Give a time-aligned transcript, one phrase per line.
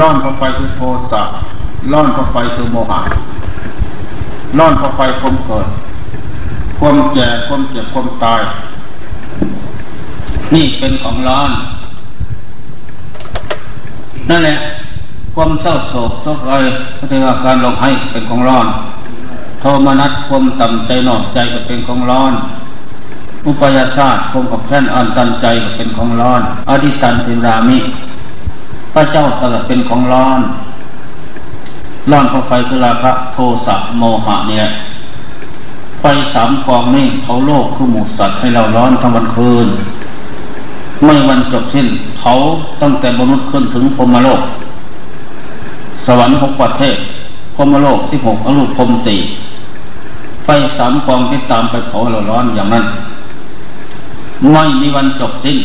[0.00, 1.22] ร้อนเพราไฟคือโทสะ
[1.92, 3.00] ร้อนเพราไฟคือโมหะ
[4.58, 5.68] ร้อนเพราไฟความเกิด
[6.78, 8.40] ความแก่ความเจ็บความตาย
[10.54, 11.50] นี่เป็นของร้อน
[14.28, 14.56] นั่นแหละ
[15.34, 16.64] ความเศร้าโศกทุกข์อะไร
[16.98, 18.66] ก็ถือว่าการลงให้เป็นของร้อน
[19.60, 22.32] โทมนัสความต่ำใจหนอกใจก็เป็นของร้อน
[23.46, 27.78] อุปยาชาติความกับแพ่นอันตันใจก็เป็นของร้อน อดิตันติรามิ
[28.92, 30.40] พระเจ้าตรัสเป็นของร้อน
[32.10, 34.64] ร้อนเพราะไฟคือราคะโทสะโมหะเนี่ย
[36.00, 39.68] ไฟสามกองนี่เผาโลกคือหมูสัตว์ให้เราร้อนทั้งวันคืน
[41.04, 41.86] ไม่วันจบสิ้น
[42.18, 42.32] เผา
[42.82, 44.42] ตั้งแต่มนุษย์ขึ้นถึงพรมโลก
[46.06, 46.96] สวรรค์หกประเทศ
[47.56, 49.16] พรมโลกสิบหกอรูปพรมตี
[50.44, 52.86] ไฟสามกองที่ตามไปเผาเราร้อนอย่างนั้น
[54.52, 55.58] ไม่มีวันจบสิ้น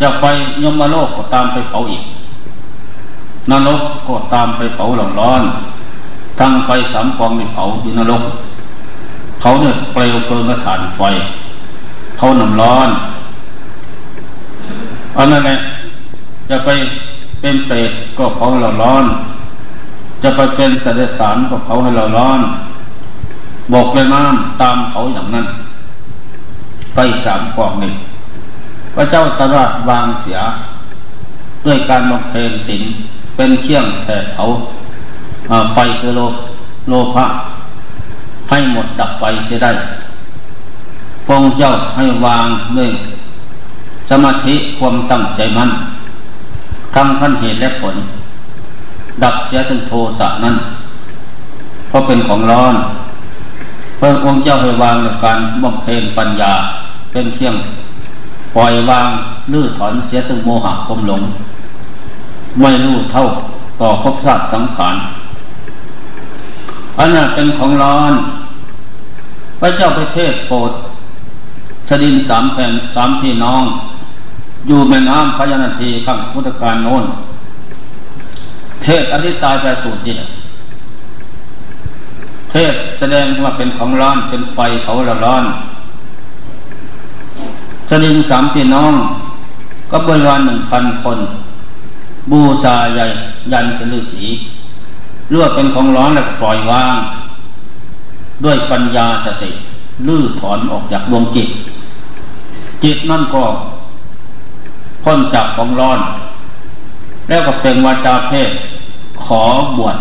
[0.00, 0.24] จะไป
[0.62, 2.02] ยมโลกก็ตามไปเผาอีก
[3.50, 5.42] นรกก็ตามไปเผาหลงร้อน
[6.38, 8.22] ทั้งไฟสามกองในเผาอยู่นรก
[9.40, 11.02] เขาเนี่ยเปลวเพลิงกระถานไฟ
[12.18, 12.88] เขาน้ำร้อน
[15.16, 15.56] อันนั้นแหละ
[16.50, 16.68] จะไป
[17.40, 19.04] เป็นเปรตก็เผาเราร้อน
[20.22, 22.40] จะไปเป็นเสด็จสารก็เผาให้เราร้อน
[23.72, 25.46] บอกเลยน้ำตามเขาอย่างนั้น
[26.94, 27.92] ไฟสามกองนี่
[28.98, 30.38] ระเจ้าตรัสวางเสีย
[31.66, 32.82] ด้วยการบำเพ็ญศีล
[33.36, 34.44] เป็นเครื่องแผดเผา
[35.74, 36.20] ไฟคือโล
[36.88, 37.26] โลภะ
[38.50, 39.72] ให้หมดดับไปเสียได้
[41.26, 42.90] พงเจ้าให้วางด้วย
[44.10, 45.70] สมาธิความตั้งใจมัน่น
[46.94, 47.96] ทำขั้นเหตุและผล
[49.22, 50.56] ดับเสียถึงโทสะนั้น
[51.88, 52.74] เพราะเป็นของร้อน
[53.98, 56.52] พระองค์เจ้าให้วางในการบำเพ็ญปัญญา
[57.12, 57.54] เป็นเครื่อง
[58.56, 59.08] ปล่อยวาง
[59.52, 61.22] ลื้อถอนเสียซึ่งโมหะคมหลง
[62.60, 63.24] ไม่รู้เท่า
[63.80, 64.94] ต่อภพชาติสังขาร
[66.98, 68.12] อันนั้นเป็นของร้อน
[69.60, 70.72] พระเจ้าประเทศโปรด
[71.88, 73.62] สดินสามแผ่นสามพี่น้อง
[74.66, 77.04] อยู่แม่น้ำพญานาทีข้างพุทธการโน้น
[78.82, 80.16] เทศอธิตายแปรสูตรนี่
[82.50, 85.44] เทศแสดงว่าเป็นของร้อนเป็นไฟเขาละร้อน
[87.88, 88.92] สลิงสามพี่น้อง
[89.90, 91.18] ก็บริวารหนึ่งพันคน
[92.30, 93.06] บูชาใหญ่
[93.52, 94.24] ยันเป็นฤาษี
[95.30, 96.94] เลือกเป็นของร้อนแล้วปล่อยวาง
[98.44, 99.50] ด้วยปัญญาสติ
[100.06, 101.48] ลื้อถอนออกจากดวงจิต
[102.82, 103.44] จิตนั่นก็
[105.04, 105.98] พ้นจากของร้อน
[107.28, 108.50] แล้วก็เป็นวาจาเพศ
[109.24, 109.42] ขอ
[109.76, 109.96] บวช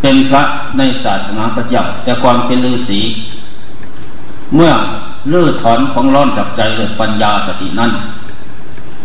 [0.00, 0.42] เป็นพระ
[0.78, 3.00] ในศาสนาพระเจ้าแต่ความเป็นฤาษี
[4.54, 4.72] เมื่อ
[5.32, 7.92] ลื้อถอนของร้อนจากใจเกิดปัญญาสตินั้น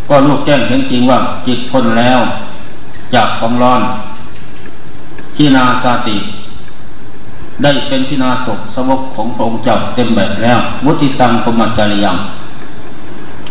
[0.08, 2.20] ก็ลูกแจ้งเห็นจริงว่าจิตพ้นแล้ว
[3.14, 3.81] จากของร้อน
[5.36, 6.18] ที่นาสาติ
[7.64, 12.18] ได้เป็นที่นาศกสวกของพระองค์เจ้าเต็มแบบแล้ว วุติตังพมจริยัง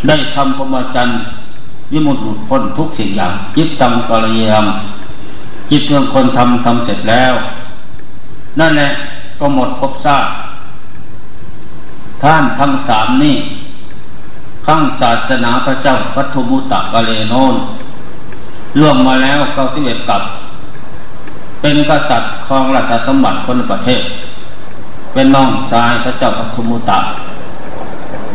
[0.06, 1.08] ได้ทำพมจัน
[1.92, 4.66] วิมุตติหลุดพ้นทุกสิ่งอย่าง จิตตังกรยาม
[5.70, 7.34] จิตเรื่องคนทำทำเสร็จแล้ว
[8.60, 8.88] นั่นแหละ
[9.38, 10.28] ก็หมดภพชาติ
[12.22, 13.36] ท่านทั้งสามนี่
[14.66, 17.54] ข้างศาสนาพระเจ้าพัทมุตตะกาเลโนน
[18.78, 20.22] ล่วงมาแล้วเก้าสิบเอ็ดกับ
[21.60, 24.02] เป็นกษัตริย์ครองราชสมบัติคนประเทศ
[25.12, 26.98] เป็นน้องชายพระเจ้าพัทมุตตะ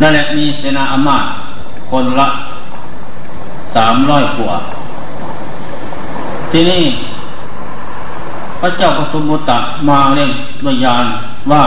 [0.01, 1.23] นั่นแหละมีเสนาอามาต
[1.89, 2.27] คนละ
[3.75, 4.55] สามร้อยกว่า
[6.51, 6.83] ที่นี่
[8.61, 9.57] พระเจ้าพัทมุตตะ
[9.89, 10.31] มาเร่ง
[10.63, 11.05] ด้วยยาน
[11.51, 11.63] ว่า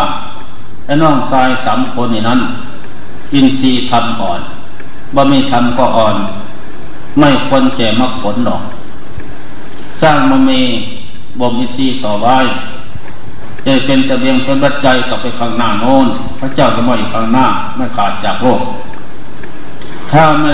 [0.92, 2.41] ไอ้น้องชายสามคนนี่นั้น
[3.34, 4.41] อินทรีย์ทำอ่อน
[5.14, 6.16] บ่มีทำก็อ่อน
[7.19, 8.62] ไม่ควรแก่มรรคผลหรอก
[10.03, 10.60] สร้างมันมี
[11.41, 12.38] บ่มอินทรีย์ต่อไว้
[13.64, 16.06] จะเป็นเสบียงเป็นปัจจัยต่อไปข้างหน้าโน้น
[16.41, 18.60] พระเจ้าจะมาอีกข้างหน้าไม่ขาดจากโลก
[20.12, 20.53] ถ้าไม่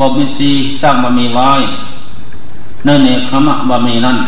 [0.00, 1.50] บ่มอินทรีย์สร้างมันมีไว้
[2.84, 4.18] เนื่องในคำบะมีนั้น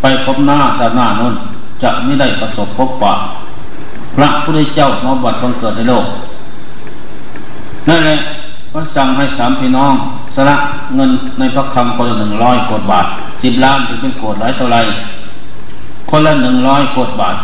[0.00, 1.34] ไปพบหน้าสาหน้าโน้น
[1.82, 3.14] จะไม่ได้ประสบพบปะ
[4.16, 6.04] พระพุทธเจ้ามาบัดบังเกิดในโลก
[7.88, 8.16] นั่นแหละ
[8.72, 9.92] พระสั่งให้สามพี่น้อง
[10.34, 10.56] สละ
[10.96, 13.06] เงินในพระคำคนละหนึ่งร้อยกดบาท
[13.42, 14.78] สิบล้านถึงเป็นโกดหลายเท่าไร
[16.10, 17.36] คนละหนึ่งร้อยกดบาท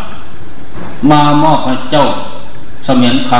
[1.10, 2.04] มามอบให้เจ้า
[2.84, 3.32] เสมียนค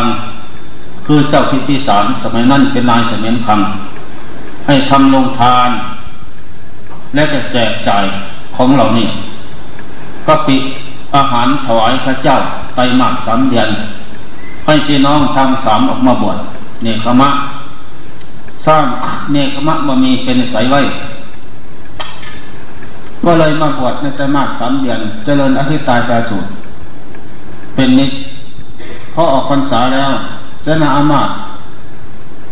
[0.49, 5.71] ำคือเจ้าพิพิสารสมัยนั้นเป็นนายเสมียนคำให้ทำลงทาน
[7.15, 8.05] และจะแจกจ่าย
[8.57, 9.07] ของเหล่านี้
[10.27, 10.57] ก็ปิ
[11.17, 12.37] อาหารถวายพระเจ้า
[12.75, 13.69] ไตมากสามเดือน
[14.67, 16.39] ให้พี่น้องทำสามออกมาบวช
[16.83, 17.31] เนคขมะ
[18.67, 18.85] สร้าง
[19.33, 20.81] เนคขมะบะมีเป็นสายไว้
[23.25, 26.49] ก็เลยมาบวชในไตรมาสสามเดือน เจริญอธิตายแปรสูตร
[27.75, 28.11] เป็นนิด
[29.15, 30.11] พอออกพรรษาแล้ว
[30.63, 31.29] เสนาอามาต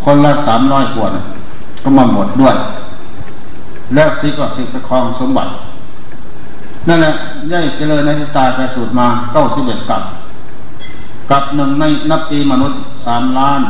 [0.05, 1.09] คนละสามร้อยกว่า
[1.83, 2.57] ก็มาบวชดด้วย
[3.95, 5.51] แล้วสิก็สิไปครองสมบัติ
[6.89, 7.13] นั่นแหละ
[7.51, 10.03] ได้เจริญอธิตายแปสูตรมาเก้าสิบเอ็ดกับ
[11.31, 13.61] กับหนึ่งในนับปีมนุษย์สามล้าน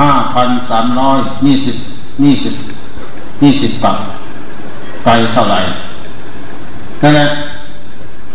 [0.00, 1.76] ห้าพันสามร้อยยี่สิบ
[2.24, 2.54] ยี่สิบ
[3.42, 3.96] ยี่สิบกับ
[5.04, 5.60] ไกลเท่าไหร่
[7.02, 7.26] นั่นแหละ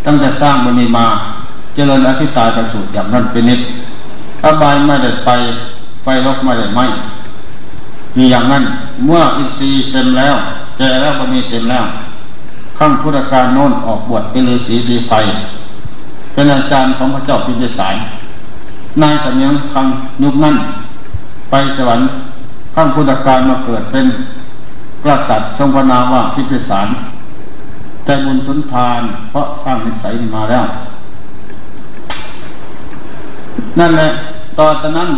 [0.06, 1.06] ตั้งแต่สร้างมันมีมา
[1.76, 3.60] เจริญอธิตายประสูตรอย่างนั้นเป็นนิด
[4.44, 5.30] อบายไม่ได้ไป
[6.04, 6.82] ไฟลกไม่ได้ไหม
[8.18, 8.64] มีอย่างนั้น
[9.06, 10.36] เมื่ออินทรีย์เต็มแล้ว
[10.78, 11.86] แก่แล้วมันมีเต็มแล้ว
[12.80, 15.12] ขั้งพุทธการโน้นออกบวชเป็นฤาษีสีไฟ
[16.34, 17.96] เป็นอาจารย์ของพระเจ้าพิมพิสาร
[19.02, 19.86] นายสมียงคัง
[20.24, 20.56] ยุคนั้น
[21.50, 22.08] ไปสวรรค์
[22.76, 24.06] ขั้งพุทธการมาเกิดเป็น
[25.06, 26.88] กษัตริย์ทรงพนาว่าพิพิสาร
[28.06, 30.66] แต่บุญสุนทานเพราะสร้างนิสัยมาแล้ว
[33.80, 34.10] นั่นแหละ
[34.60, 35.10] ตอนนั้น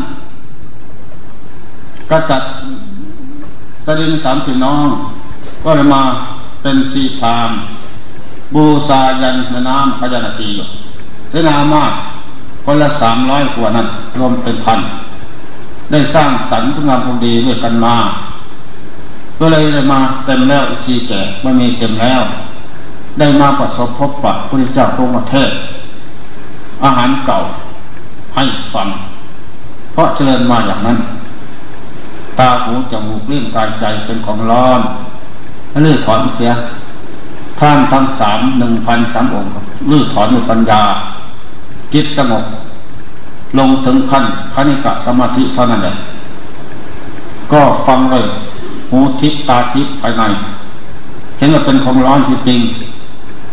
[2.12, 2.52] กษัตริย์
[3.86, 4.86] ตรินสามพี่น้อง
[5.64, 6.04] ก็เลยมา
[6.62, 7.52] เป็นสีพาม
[8.54, 9.38] บูชายัน
[9.70, 10.68] น้ำพญานาทีอยู่
[11.32, 11.92] เสนามาก
[12.66, 13.88] คนละสามร้อยกว่านั้น
[14.18, 14.80] รวมเป็นพัน
[15.92, 17.96] ได้สร้างสรรค์คุณงามความดีด้วยกันมา
[19.40, 22.22] ก็เลยได้มาเต็มแล้วอีแก่ไม่มีเต็มแล้ว
[23.20, 25.50] ได้มาประสบพบปะพระเจ้าพระประเทศ
[26.84, 27.40] อาหารเก่า
[28.36, 28.44] ให้
[28.74, 28.88] ฟัง
[29.94, 30.98] เพราะเจริญมาอย่างนั้น
[32.40, 34.82] ตาหูจมูกลิ้นกายใจเป็นของร้อน
[35.86, 36.52] ลื้อถอนเสีย
[37.60, 39.52] ท่านทั้งสามหนึ่งพันสามองค์
[39.92, 40.82] ลื้อถอนด้วยปัญญา
[41.94, 42.46] จิตสงบ
[43.58, 45.94] ลงถึงขั้นคณิกะสมาธิเท่านั้นแหละ
[47.52, 48.26] ก็ฟังเลย
[48.92, 50.24] หูทิพตาทิพภายใน
[51.38, 52.60] เห็นว่าเป็นของร้อนที่จริง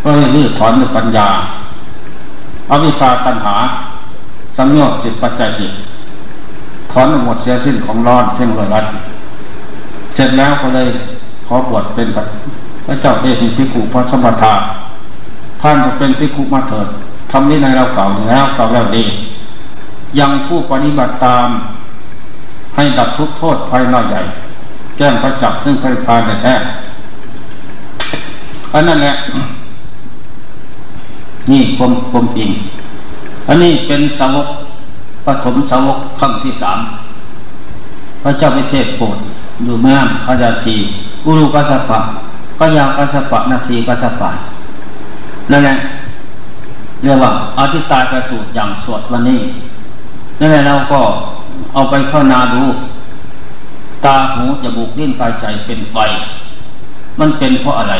[0.03, 1.29] ก็เลยรื้อถอนด้วยปัญญา
[2.71, 3.57] อวิชาตัณหา
[4.57, 5.67] สังโยชน์สิบปัจจัยสิ
[6.93, 8.87] ถอนหมดเสียสิ้นของร้อนเช่นเลยรัด
[10.15, 10.89] เสร็จแล้วก็เลย
[11.49, 12.09] ขอบวชเป็น
[12.87, 14.39] พระเจ้าเอหิพิกุพระสมบัติ
[15.61, 16.89] ท่านจะเป็นพิกุมาเถิด
[17.31, 19.05] ทำนี้ในเราเก่าแล้วเก่าแล้วดี
[20.19, 21.49] ยังผู้ปฏิบัติตาม
[22.77, 24.23] ให้ดับทุกโทษภายนอกใหญ่
[24.97, 26.55] แก้มประจับซึ่งพระพานแท้
[28.73, 29.15] อันนั้นแหละ
[31.51, 32.51] นี่คมคมจริง
[33.49, 34.49] อันนี้เป็นสาวก
[35.27, 36.79] ปฐมสาวกขั้งที่สาม
[38.23, 39.17] พระเจ้าวิเทศโปรด
[39.65, 39.97] อยู่แม่
[40.27, 40.77] ขยาที
[41.25, 42.01] อุรุกัสปะ
[42.59, 44.31] ก็ยากัสปะนาทีกัสปะ
[45.51, 45.77] นั่นแหละ
[47.03, 49.41] เรียกว่าอธิตายประสูตรอย่างสวดวันนี้
[50.39, 51.01] นั่นแหละเราก็
[51.75, 52.63] เอาไปภาวนาดู
[54.05, 55.97] ตาหูจมูกลิ้นกายใจเป็นไฟ
[57.21, 57.95] มันเป็นเพราะอะไร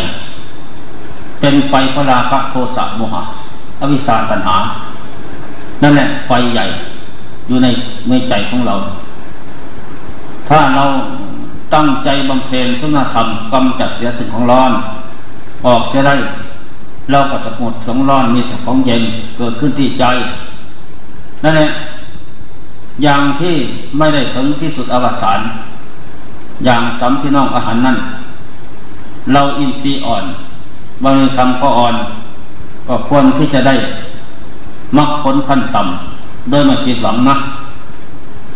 [1.41, 3.23] เป็นไฟพระราคะโทสะโมหะ
[3.81, 4.57] อวิชชาตัณหา
[5.83, 6.65] นั่นแหละไฟใหญ่
[7.49, 7.67] อยู่ใน
[8.09, 8.75] ในใจของเรา
[10.49, 10.85] ถ้าเรา
[11.75, 14.73] ตั้งใจบำเพ็ญสุนธรรมกำจัดเสียสิ่งของร้อน
[15.67, 16.15] ออกเสียได้
[17.11, 19.03] เราก็จะหมดของร้อนมีแต่ของเย็น
[19.37, 20.05] เกิดขึ้นที่ใจ
[21.43, 21.69] นั่นแหละ
[23.03, 23.55] อย่างที่
[23.99, 25.41] ไม่ได้ถึงที่สุดอวสาน
[26.65, 27.97] อย่างสัมพี่น้องอาหารนั่น
[29.33, 30.25] เราอินทรีย์อ่อน
[31.03, 31.95] บางทีทำก็อ่อน
[32.89, 33.75] ก็ควรที่จะได้
[34.97, 37.35] มรรคผลขั้นต่ำโดยไม่ผิดหวังนะ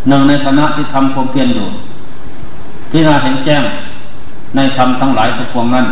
[0.08, 1.66] หนึ่งในคณะที่ทำความเพียรอยู่
[2.92, 3.62] พิจารณาเห็นแจ้ง
[4.56, 5.86] ในธรรมทั้งหลายทุกพวงนั้น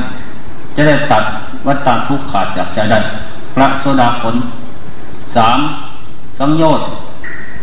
[0.77, 1.25] จะได้ตัด
[1.67, 2.99] วัฏฏทุกขาดจากใจได้
[3.55, 4.37] พระโสดาผล
[5.37, 5.59] สาม
[6.39, 6.87] สังโยชน์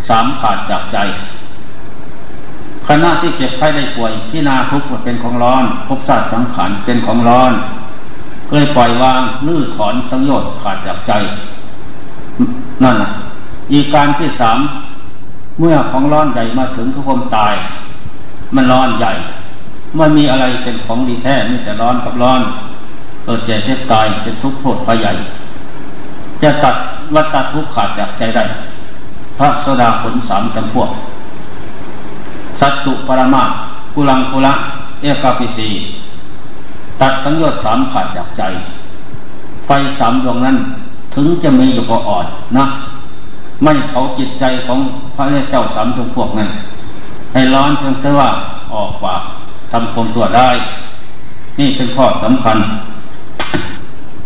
[0.10, 0.98] สามขาดจากใจ
[2.88, 7.52] คณะที่เจ็บไข้ได้ป่วยพินาทุกข์เป็นของร้อนภพชาสติสังขารเป็นของร้อน
[8.48, 11.12] ก็เลยปล่อยวางลื้อถอนสังโยชน์ขาดจากใจ
[12.84, 13.10] นั่นนะ
[13.74, 14.60] อีกการที่สาม
[15.60, 17.54] เมื่อของร้อนใหญ่มาถึงทุกความตาย
[18.56, 19.12] มันร้อนใหญ่
[20.00, 22.42] มันมีอะไรเป็นของดีแท้มีแต่ร้อนกับร้อน
[23.24, 25.12] เกิดแก่เจ็บตายเป็นทุกข์โทษไปใหญ่
[26.42, 26.76] จะตัด
[27.16, 28.44] วัฏทุกข์ขาดจากใจได้
[29.38, 30.90] พระสดาผลสามจำพวก
[32.60, 33.44] สัตตุปรมา
[33.94, 34.54] กุลังกุละ
[35.02, 35.70] เอกาปิสี
[37.02, 38.44] ตัดสังโยชน์สามขาดจากใจ
[39.66, 40.58] ไฟสามดวงนั้น
[41.16, 42.26] ถึงจะมีอยู่ก็อ่อน
[42.58, 42.66] นะ
[43.64, 44.80] ไม่เผาจิตใจของ
[45.16, 46.50] พระเจ้าสามจำพวกนั้น
[47.38, 48.30] ให้ร้อนเพียว่า
[48.74, 49.22] ออกปาก
[49.72, 50.50] ทำความตัวได้
[51.60, 52.58] นี่เป็นข้อสำคัญ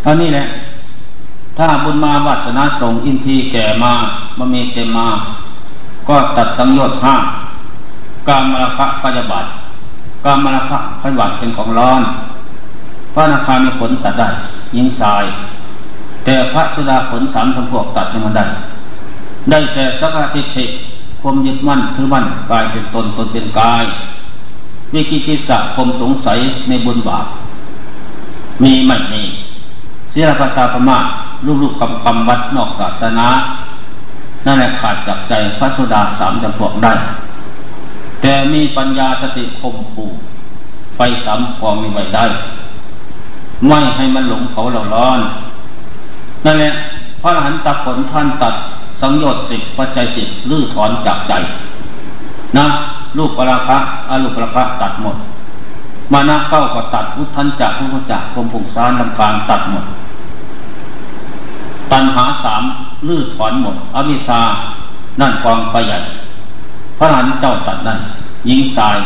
[0.05, 0.45] อันนี้แหละ
[1.57, 3.93] ถ้าบุญมาวาสนาส่งอินทีแก่มา
[4.37, 5.07] มามีเต็มมา
[6.09, 7.15] ก็ตัดสังโยชน์ห้า
[8.29, 9.45] การมรคะพยาบาท
[10.25, 12.01] การมราคะไฟหวัดเป็นของร้อน
[13.13, 14.29] พระนาคามีผลตัดได้
[14.75, 15.23] ยิงสาย
[16.25, 18.45] แต่พระสุดาผลสามทั้งพวกตัดยังมันได้
[19.49, 20.65] ได้แต่สักทิฏฐิ
[21.21, 23.83] ความยึดมั่นถือมั่นกายเป็นตนตนเป็นกาย
[24.93, 27.25] วิกิจิสะคมสงสัยในบุญบาป
[28.63, 29.23] มีไม่มี
[30.11, 30.97] เสียปตาพมา
[31.45, 33.27] ลูกลูกคำคำวัดนอกศาสนา
[34.45, 36.93] นั่นแหละขาดจากใจพระสุดาสามจำพวกได้
[38.21, 40.05] แต่มีปัญญาสติคมผู
[40.95, 42.25] ไฟสามกองมีไว้ได้
[43.67, 45.19] ไม่ให้มันหลงเขาเราร้อน
[46.45, 46.71] นั่นแหละ
[47.21, 48.55] พระอรหันตผลท่านตัด
[49.01, 51.33] สังโยชน์สิบปัจจัยสิบลื้อถอนจากใจ
[52.57, 52.65] นะ
[53.17, 53.77] ลูกปราคะ
[54.09, 55.15] อาลูกปราคะตัดหมด
[56.11, 59.85] มานะเก้าก็ตัดพุทธันจักพุทธจักรมผงสารลำการตัดหมด
[61.91, 62.63] ตัณหาสาม
[63.07, 64.39] ลื้อถอนหมดอวิชา
[65.19, 65.99] นั่นกองไปใหญ่
[66.97, 67.99] พระหันเจ้าตัดนั่น
[68.49, 68.97] ยิงตาย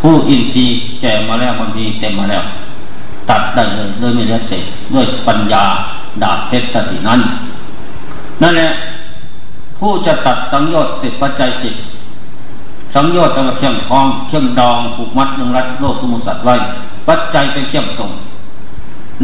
[0.00, 2.44] ผู้อินทรีย์แก่มาแล้วบางทีเต็มมาแล้ว
[3.30, 4.62] ตัดได้เลยโดยไม่ได้เสร็จ
[4.94, 5.64] ด้วยปัญญา
[6.22, 7.20] ดาบเพชรสตินั้น
[8.42, 8.70] นั่นแหละ
[9.78, 11.74] ผู้จะตัดสังโยชน์สิบปัจจัยสิบ
[12.94, 16.54] สังโยชน์แปลว่าเขี่ยงคล้องเขี่ยงดองผูกมัดหนึ่งรัดโลกสมุสัตว์ไว้
[17.08, 18.10] ปัจจัยเป็นเขี่ยงส่ง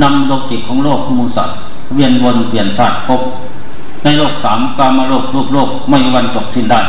[0.03, 1.57] นำโลกิจของโลกสมุสัตว์
[1.95, 3.21] เวียนวนเปลี่ยนชาติพบ
[4.05, 6.81] ในโลกสามกามาโลกโลกโลกไม่วันจบสิ้นได้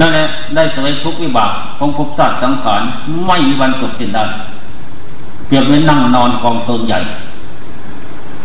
[0.00, 2.82] นั่นแหละได้สวยทุกวิบากของภพชาติสังขาร
[3.26, 4.24] ไม่มีวันจบสิ้นได้
[5.46, 6.98] เปรียบเหมือนนั่งนอนกองตนใหญ่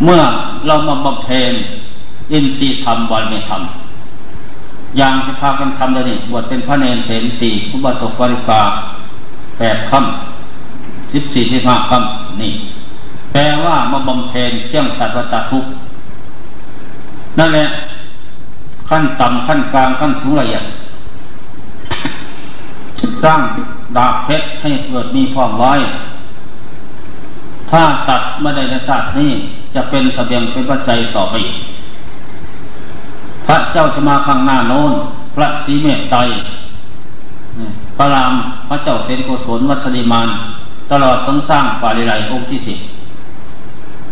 [0.04, 0.22] เมื่อ
[0.68, 1.54] เรามาบำเพ็ญ
[2.32, 8.62] อินทรีย์ธรรมวันไม่ทำอย่างที่พากันทำเลยนี่บวชเป็นพระเนรเถรสี่อุบาสกบริกา
[9.58, 12.54] แปดคำสิบสี่สิบห้าคำนี่
[13.32, 15.66] แปลว่ามาบำเพ็ญเชื่องตัดวัตทุก
[17.40, 17.66] นั่นแหละ
[18.90, 20.64] ขั้นต่ำขั้นกลางขั้นสูงละเอียด
[23.24, 23.42] สร้าง
[23.98, 25.74] ดาบเพชรให้เกิดมีความไว้
[27.72, 29.32] ถ้าตัดไม่ได้ในศาสตร์นี้
[29.76, 31.56] จะเป็นสเสบียงเป็นปัจจัยต่อไปอีก
[33.48, 34.92] พระเจ้าจะมาข้างหน้าโน้น
[35.36, 36.20] พระศรีเมตไตร
[37.98, 38.34] พระราม
[38.70, 40.28] พระเจ้าเซนโกศลวัชริมาน
[40.92, 42.80] ตลอดทั้งสร้างปาริไลองค์ที่สิบ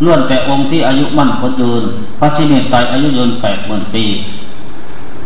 [0.04, 1.84] ล้วนแต่องค์ที่อายุมั่นคนยืน
[2.20, 4.06] พระศรีเมตไตรอายุยืนแปดหมื่นปี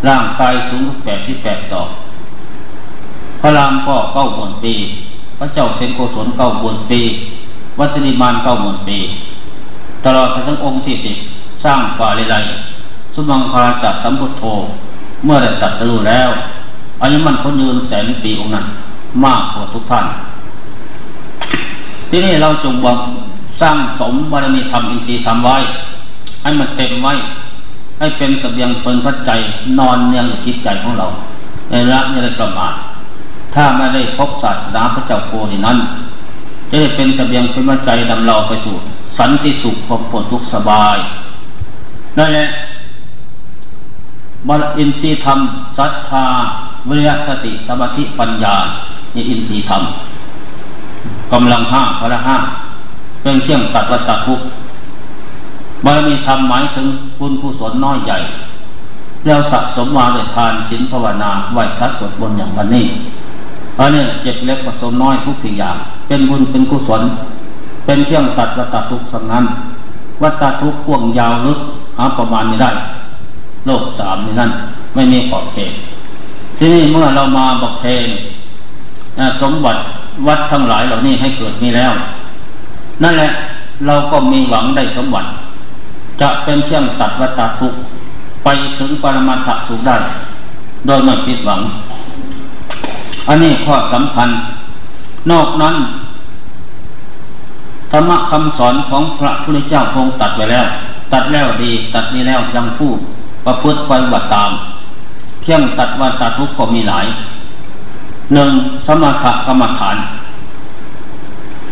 [0.07, 1.89] ร่างกายสูงแปดสิบแปดศอก
[3.41, 4.73] พระรามก็เก้าหมื่นปี
[5.39, 7.01] พระเจ้าเซนโกศลเก้าหมื่นปี
[7.79, 8.97] วัชริมานเก้าหมื่นปี
[10.05, 11.17] ตลอดไปทั้งองค์ที่สิบ
[11.65, 12.35] สร้างปาริไล
[13.19, 14.43] สุมังคาจักสัมพุทโธ
[15.25, 16.29] เมื่อได้ตัดสู้แล้ว
[17.01, 18.65] อายุมันคนยืนแสนปีองค์นั้น
[19.25, 20.05] มากกว่าทุกท่าน
[22.09, 22.97] ที่นี่เราจงบัง
[23.62, 25.57] สร้างสมบารมีธรรมอินทรีย์ทำไว้
[26.41, 27.13] ให้มันเต็มไว้
[28.00, 29.31] ให้เป็นสเสบียงเปินพระใจ
[29.79, 31.07] นอนเนืองอยู่ที่ใจของเรา
[31.71, 32.74] ในระในประมาท
[33.55, 35.77] ถ้าไม่ได้พบศาสนาพระเจ้าโคนี่นั้น
[36.69, 38.75] จะได้เป็นสเสบียงเป็นพระใจดำเราไปสู่
[39.17, 40.97] สันติสุขความปลดทุกข์สบาย
[42.17, 42.47] นั่นแหละ
[44.48, 45.39] บารอินทรีธรรม
[45.77, 46.25] ศรัทธา
[46.88, 48.56] วิริยสติสมาธิปัญญา
[49.15, 49.82] นี่อินทรีธรรม
[51.34, 52.38] กำลังห้าพระห้า
[53.24, 54.39] เป็นเครื่องตัดวัฏทุก
[55.86, 56.88] บารมีธรรมหมายถึง
[57.20, 58.17] บุญกุศลน้อยใหญ่
[59.25, 62.86] แล้วสะสมมาด้วยทานศีลภาวนาไหวพระสวดบนอย่างวันนี้
[63.79, 65.75] อันนี้เจ็บเล็กผสมน้อยทุกสิ่งอย่าง
[66.08, 67.01] เป็นบุญเป็นกุศล
[67.86, 69.46] เป็นเครื่องตัดวัฏทุกสังนั้น
[70.22, 71.60] วัฏทุกข์พ่วงยาวลึก
[71.98, 72.70] หาประมาณไม่ได้
[73.67, 74.51] โลกสามนี่นั่น
[74.95, 75.74] ไม่มีขอบเขต
[76.57, 78.07] ที่นี่เมื่อเรามาบกเพน
[79.41, 79.79] สมบัติ
[80.27, 81.93] วัดทั้งหลายเหล่านี้ให้เกิดมีแล้ว
[83.03, 83.29] นั่นแหละ
[83.86, 85.29] เราก็มีหวังได้สมบัติ
[86.21, 87.67] จะเป็นเครื่องตัดวัตทุ
[88.43, 88.47] ไป
[88.79, 89.97] ถึงปรมาถสุขได้
[90.86, 91.62] โดยไม่ผิดหวัง
[93.27, 94.29] อันนี้ข้อสำคัญ
[95.31, 95.75] นอกนั้น
[97.91, 100.67] ธรรมะคำสอนของพระพุทธเจ้าคงตัดไว้แล้ว
[101.13, 102.97] ตัดแล้วดี ตัดนี้แล้วยังพูด
[103.48, 104.51] ประพฤติปฏิบัติตาม
[105.42, 107.06] เที่ยงตัดวันตัดทุกข์ก็มีหลาย
[108.34, 108.51] หนึ่ง
[108.88, 109.98] สมถกรรมฐาน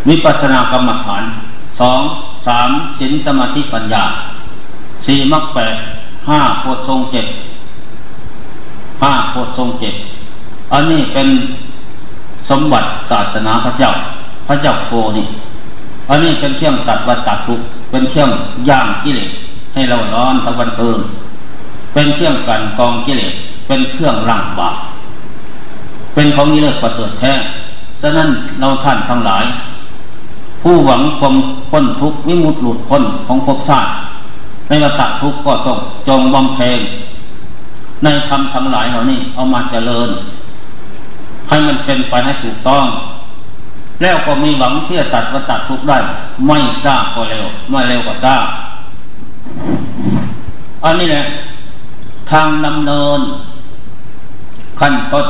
[0.09, 1.23] วิปัสสนากรรมฐาน
[1.79, 2.01] สอง
[2.47, 4.03] สามสินสมาธิปัญญา
[5.05, 5.75] สี่มรรคแปด
[6.29, 7.25] ห้าโพชฌงเจ็ด
[9.01, 9.95] ห้าโพชฌงเจ็ด
[10.73, 11.27] อันนี้เป็น
[12.49, 13.91] สมบัติศาสนาพระเจ้า
[14.47, 15.27] พระเจ้าโคนี่
[16.09, 17.59] อันนี้เป็นเครื่องตัดวัตทุก
[17.91, 18.29] เป็นเครื่อง
[18.69, 19.31] ย่างกิเลส
[19.73, 20.99] ให้เราร้อนทั้งวันคืน
[21.95, 23.33] เป็นเครื่องกันกองกิเลส
[23.67, 24.77] เป็นเครื่องร่างบาป
[26.13, 27.33] เป็นของนี้เลิศประเสริฐแท้
[28.01, 29.43] ฉะนั้นเราท่านทั้งหลาย
[30.61, 31.35] ผู้หวังความ
[31.71, 33.89] พ้นทุกข์วิมุตติหลุดพ้นของภพชาติ
[34.67, 36.79] ในระดับทุกข์ก็ต้องจงบำเพ็ญ
[38.03, 40.09] ในธรรมทั้งหลายเหล่านี้เอามาเจริญ
[41.49, 42.85] ให้มันเป็นไปให้ถูกต้อง
[44.01, 45.97] แล้วก็มีหวังที่จะตัดวัฏทุกข์ได้
[46.47, 48.43] ไม่ทราบก็เร็วไม่เร็วก็ทราบ
[50.85, 51.23] อันนี้แหละ
[52.31, 53.19] ทางดำเนิน
[54.79, 55.27] ขั้นต้น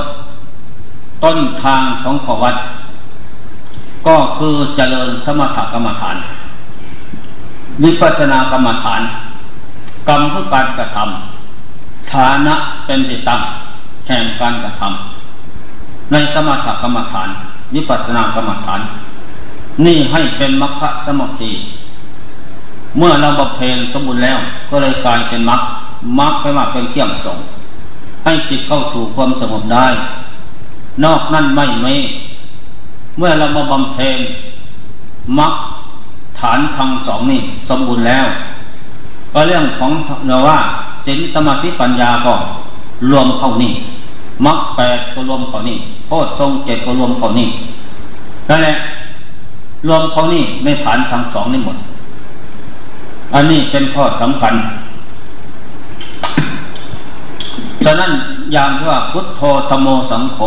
[1.23, 2.55] ต้นทางของขวัด
[4.07, 6.17] ก็คือเจริญสมถกรรมฐาน
[7.83, 9.01] วิปัสสนากรรมฐาน
[10.07, 13.41] กรรมคือการกระทำฐานะเป็นสิตั้ง
[14.07, 17.29] แห่งการกระทำในสมถกรรมฐาน
[17.75, 18.81] วิปัสสนากรรมฐาน
[19.85, 21.51] นี่ให้เป็นมรรคสมุที
[22.97, 25.61] เมื่อเราบำเพ็ญสมบูรณ์แล้วก็เลยกลายเป็นมรรค
[26.19, 27.37] มรรคไปมาเป็นเครื่องส่ง
[28.23, 29.87] ให้จิตเข้าสู่ความสงบได้
[31.03, 31.93] นอกนั้นไม่ไม่
[33.17, 34.15] เมื่อเรามาบำเพ็ญ
[35.39, 35.53] มรรค
[36.39, 38.25] ฐานทั้งสองนี่สมบูรณ์แล้ว
[39.33, 39.91] ก็เรื่องของ
[40.27, 40.59] เราว่า
[41.05, 42.33] ศีลสมาธิปัญญาก็
[43.11, 43.71] รวมเข้านี่
[44.45, 47.47] มรรคแปดก็รวมเข้านี่โพชทรงเจ็ดก็รวมเข้านี่
[48.49, 48.75] นั่นแหละ
[49.87, 51.77] รวมเข้านี่ในฐานทั้งสองนี่หมด
[53.33, 54.53] อันนี้เป็นข้อสำคัญ
[57.85, 58.11] ฉะนั้น
[58.53, 60.39] อย่างที่ว่าพุทโธธโมสังโฆ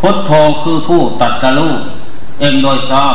[0.00, 0.30] พุทโธ
[0.62, 1.72] คือผู้ตัดสรู้
[2.40, 3.14] เองโดยชอบ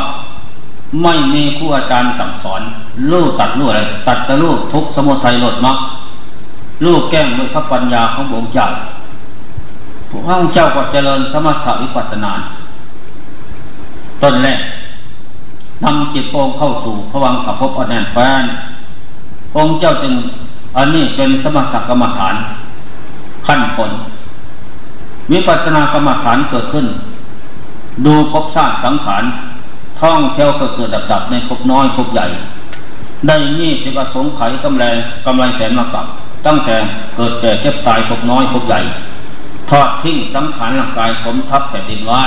[1.02, 2.62] ไม่มีครูอาจารย์สั่งสอน
[3.10, 5.78] ลู่ตัดลู่อะไรตัดสรู้ทุกสมุทัยลดมัก
[6.84, 8.66] ลู่แก้งด้วยพระปัญญาขององค์เจ้า
[10.26, 12.32] พระองค์เจ้าก็เจริญสมถะวิปัสสนา
[14.22, 14.60] ต้นแรก
[15.84, 18.44] นำจิตโปงเข้าสู่พระวังขับพบอนันต์แฟน
[19.58, 20.14] องค์เจ้าจึง
[20.76, 22.34] อันนี้เป็นสมถกรรมฐาน
[23.46, 23.90] ขั้นผล
[25.32, 26.86] วิปัสสนากรรมฐานเกิดขึ้น
[28.06, 29.24] ดูภพชาติสังขาร
[30.00, 32.26] ท่องเที่ยวก็เกิดดับดับในภพน้อยภพใหญ่
[33.26, 34.84] ได้ยี่สิบสงไขกำไร
[35.26, 36.06] กำไรแสนมากับ
[36.46, 36.76] ตั้งแต่
[37.16, 38.80] เกิดแก่เจ็บตายภพน้อยภพใหญ่
[39.70, 42.22] ทอดทิ้งสังขารร่างกายสมทับแผ่นดินไว้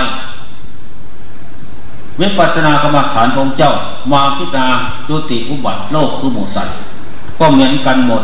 [2.22, 3.72] วิปัสสนากรรมฐานองค์เจ้า
[4.12, 4.68] มาพิจารณา
[5.08, 6.76] จุติอุบัติโลกคือหมูสัตว์
[7.40, 8.24] ก็เหมือนกันหมด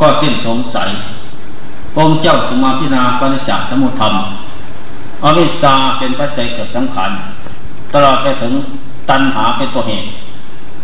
[0.00, 0.88] ก็สิ้นสงสัย
[1.98, 4.14] องค์เจ้าจึงมาพิจารณาปฏิจจสมุทธรรม
[5.24, 7.10] อวิชชาเป็นปัจจัยเกิดสังขาร
[7.92, 8.52] ตลอดไปถึง
[9.10, 10.08] ตัณหาเป็นตัวเหตุ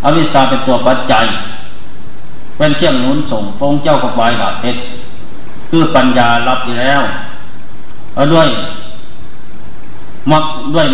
[0.05, 1.25] อวิชชาเป็นตัวปัจจัย
[2.57, 4.81] เป็นเครื่องหนุนส่งองค์เจ้ากับวายดาเพชร
[5.70, 7.03] คือปัญญารับดีแล้ว
[8.14, 8.48] เอาด้วย
[10.31, 10.44] มัก
[10.75, 10.87] ด้วย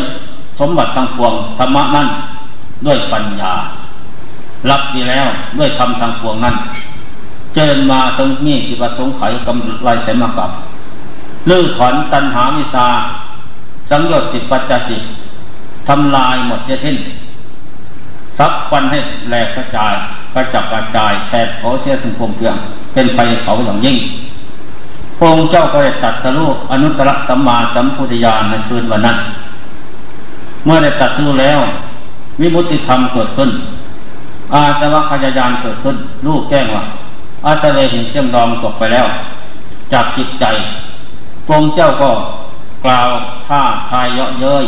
[0.60, 2.08] สมบัติทางปวงธรรมะนั้น
[2.86, 3.52] ด้วยปัญญา
[4.70, 5.26] รับดีแล้ว
[5.58, 6.54] ด้วยธรรมทางปวงนั้น
[7.58, 10.50] เจิญมาตรงนี้สิบสงไขกำไรแสนมากับ
[11.50, 12.86] ลื้อถอนตัณหาวิสา
[13.90, 15.02] สังโยชน์สิบปัจจสิบ
[15.88, 16.96] ทำลายหมดเสิ้น
[18.38, 19.94] ซับฟันให้แหลกกระจาย
[20.34, 22.54] กระจับกระจายแผดเผาเสียสิ่งพมเพียง
[22.92, 23.96] เป็นไปเขาอย่างยิ่ง
[25.18, 29.18] พระองค์เจ้าก็ได้ตัดสรุปอนุตตรสัมมาสัมพุทธญาณในคืนวันนั้น
[30.64, 31.60] เมื่อได้ตัดสรุปแล้ว
[32.40, 33.50] วิมุตติธรรมเกิดขึ้น
[34.54, 36.84] อาจว่าขยายานเกิดขึ้นลูกแจ้งว่า
[37.46, 39.06] อาตเลหินเชื่อมดองตกไปแล้ว
[39.92, 40.44] จากจิตใจ
[41.46, 42.10] พระเจ้าก็
[42.84, 43.08] กล่าว
[43.46, 44.66] ท่าทายเยาะเย้ย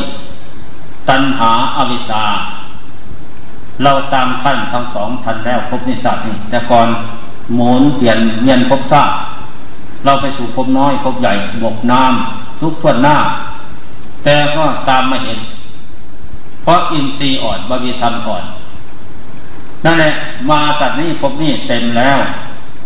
[1.09, 2.25] ตัณหาอาวิชชา
[3.83, 6.89] เราตามขั้นทั้งสองทันแล้วพบนิสัตนี่แต่ก่อน
[7.55, 9.03] หมุนเปลี่ยนเวียนพบซา
[10.05, 13.17] เราไปสู่พบน้อยพบใหญ่บกน้ำทุกทวนหน้า
[14.25, 15.41] แต่ก็ตามมาเห็น
[16.63, 18.45] เพราะอินทรีย์อ่อนบวิธรรมอ่อน
[19.85, 20.13] นั่นแหละ
[20.51, 22.19] มาตัดนี้พบนี้เต็มแล้ว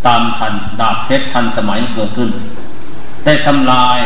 [0.07, 2.31] ตามทันดาบเพชรทันสมัยเกิดขึ้น
[3.25, 3.99] ได้ทำลาย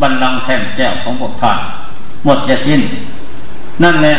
[0.00, 1.58] บันลังแท่นแก้วของพวกท่าน
[2.24, 2.80] หมดจะสิ้น
[3.82, 4.16] นั่นแหละ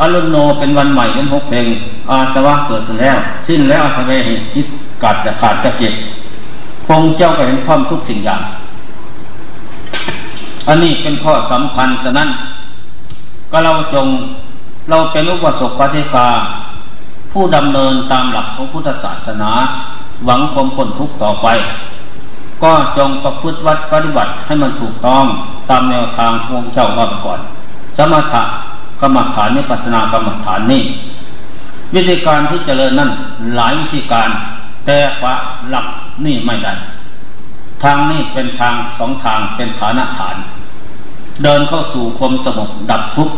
[0.00, 1.66] อรุณโนเป็นวันใหม่เป็นหกเพลง
[2.10, 4.60] อาสวะเกิดขึ้นแล้ว สิ้นแล้วอาสเวหิคิ
[5.02, 5.94] กัดจะขาดจะเก็บ
[6.86, 8.42] คงเจ้าก็เห็นความทุกสิ่งอย่าง
[10.68, 12.28] อันนี้เป็นข้อสำคัญฉะนั้น
[13.50, 14.06] ก็เราจง
[14.90, 16.28] เราเป็นอุปสมบทกา
[17.32, 19.50] ผู้ดำเนินตามหลักของพุทธศาสนา
[20.24, 21.48] หวังความพ้นทุกข์ต่อไป
[22.62, 25.24] ก็จงประพฤติวัดปฏิบัติให้มันถูกต้อง
[25.70, 27.40] ตามแนวทางพวงเจ้าว่าก่อน
[27.96, 28.42] สมถะ
[29.00, 30.82] กรรมฐานนี้ปัฒนากรรมฐานนี้
[31.94, 33.10] วิธีการที่เจริญนั้น
[33.54, 34.28] หลายวิธีการ
[34.86, 35.34] แต่ว่า
[35.68, 35.86] หลัก
[36.24, 36.72] นี่ไม่ได้
[37.82, 40.36] ทางนี้เป็นทางสองทางเป็นฐานะฐาน
[41.42, 43.34] เดินเข้าสู่ความสงบดับทุกข์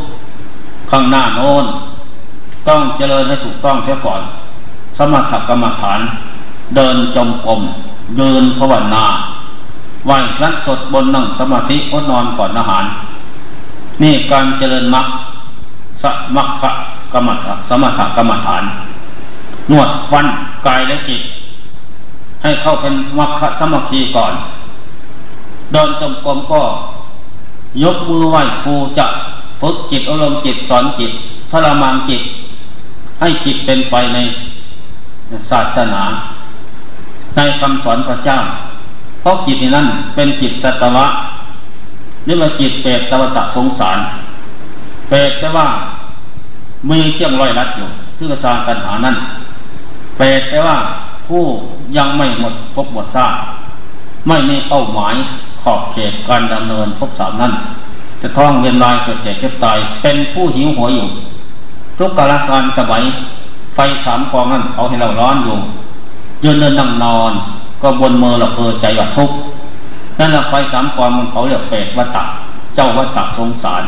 [0.90, 1.64] ข้างหน้าโน้น
[2.68, 4.22] ต้องเจริญให้ถูกต้องเสียก่อน
[4.98, 6.00] สมถกรรมฐาน
[6.76, 7.60] เดินจมกรม
[8.18, 9.04] ยืนภาวนา
[10.06, 12.84] ไหวพระสดบนนั่งสมาธิอดนอนก่อนอาหาร
[14.02, 15.06] นี่การเจริญมรรค
[16.02, 16.04] ส
[16.36, 16.62] มัคค
[17.12, 18.62] กรรมฐานสมถกรรมฐาน
[19.70, 20.26] นวดฟัน
[20.66, 21.22] กายและจิต
[22.42, 24.32] ให้เข้าเป็นมรรคสมาธิก่อน
[25.72, 26.62] เดินจมกรมก็
[27.82, 29.06] ยกมือไหว้ครูจะ
[29.60, 31.12] ฝึกจิตอารมณ์จิตสอนจิต
[31.50, 32.22] ทรมานจิต
[33.22, 34.18] ให้จิตเป็นไปใน
[35.50, 36.02] ศาสนา
[37.36, 38.38] ในคำสอนพระเจ้า
[39.20, 41.06] เพราะจิตนั้นเป็นจิตสัตวะ
[42.26, 43.98] นี่าจิตเปรตตวตะสงสาร
[45.08, 45.66] เปรตแปลว่า
[46.90, 49.16] มีเชี่ยงร้อยรัดอยู่ที่กระซาตัญหานั้น
[50.16, 50.76] เปรตแปลว่า
[51.28, 51.42] ผู้
[51.96, 53.26] ยังไม่หมดพบหมดซา
[54.28, 55.14] ไม่มีเป้าหมาย
[55.62, 57.52] ขอบเขตการดำเนินพบสามนั้น
[58.20, 61.06] จะท้องเวียนลายเกิดเจ็บเจ็บตาย เป็นผู้หิวหัวอยู่
[62.02, 63.02] ทุกกาลการสมัย
[63.74, 65.56] ไฟสามกองนั้นเอาให้เราร้อนอยู่
[66.44, 67.32] ยืนเดินนั่งนอน
[67.82, 69.36] ก็บนมือเราเออใจว่าทุกข์
[70.18, 72.24] นั่นแหละไฟสามกองมันเผาเรียกเปรตวัตตะ
[72.74, 73.84] เจ้าวัตตะสงสาร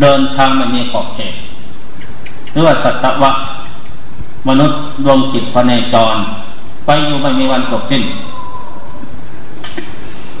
[0.00, 1.34] เดินทางไม่มีขอบเขต
[2.52, 3.30] หรือว่าสัตวะ
[4.48, 6.16] มนุษย์ดวงจิตพเนจร
[6.86, 8.02] ไปอยู่ไม่มีวันจบสิ้น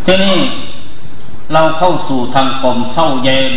[0.04, 0.36] ทีนี้
[1.52, 3.52] เราเข้าสู่ทางกลมเศร้าเย็น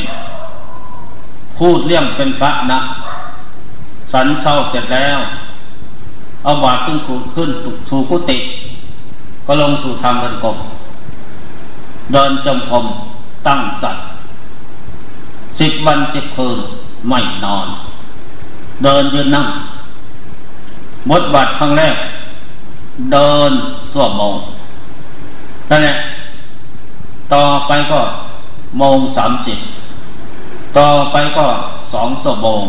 [1.57, 2.79] พูดเรื่องเป็นพระนะ
[4.13, 5.19] สันเศร้าเสร็จแล้ว
[6.43, 7.49] เอาบาตรขึ้นขุขึ้น
[7.89, 8.37] สู่กุฏิ
[9.45, 10.57] ก็ลงสู่ทางเดินกลม
[12.11, 12.85] เดินจมกรม
[13.47, 14.05] ตั้งสัตว์
[15.59, 16.57] สิบวันสิบคืน
[17.09, 17.67] ไม่นอน
[18.83, 19.47] เดินยืนนั่ง
[21.09, 21.95] บทบาทครั้งแรก
[23.11, 23.51] เดิน
[23.93, 24.35] สวมมง
[25.69, 25.95] นั่นแหละ
[27.33, 27.99] ต่อไปก็
[28.77, 29.57] โมงสามสิบ
[30.77, 31.45] ต่อไปก็
[31.93, 32.61] สองสบง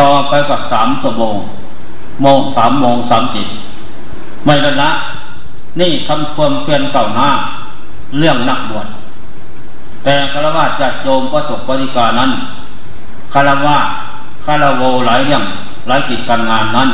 [0.00, 1.36] ต่อไปก็สามสบง
[2.22, 3.46] โมงสามโมงสามสิบ
[4.44, 4.90] ไม่ละละ
[5.80, 7.30] นี่ทำความเพียรเก่าหน้า
[8.18, 8.86] เรื่องนักบวช
[10.04, 12.30] แต่คารวะจัดโยมประสบปฏิการนั้น
[13.32, 13.76] คารวะ
[14.44, 15.42] คารโวหลายเรื่อง
[15.88, 16.88] หลายกิจการงานนั้น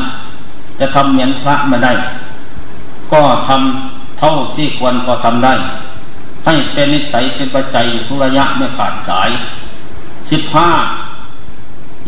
[0.81, 1.93] จะทำเหมือนพระไม่ได้
[3.13, 5.55] ก็ทำเท่าที่ควรพอทำได้
[6.45, 9.29] ให้เป็นนิสัยเป็นปัจจัยทุระยะไม่ขาดสาย
[10.31, 10.71] สิบห้า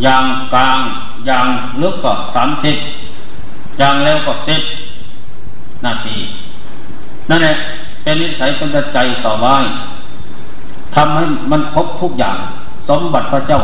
[0.02, 0.78] อย่างกลาง
[1.26, 1.46] อย่าง
[1.82, 2.76] ลึกก็สามสิบ
[3.78, 4.62] อย่างแล้วก็สิบ
[5.86, 6.16] นาที
[7.28, 7.54] นั่นแหละ
[8.02, 9.56] เป็นนิสัยเป็นปัจจัยต่อไว้
[10.94, 12.36] ทำให้มันครบทุกอย่าง
[12.88, 13.60] สมบัติพระเจ้า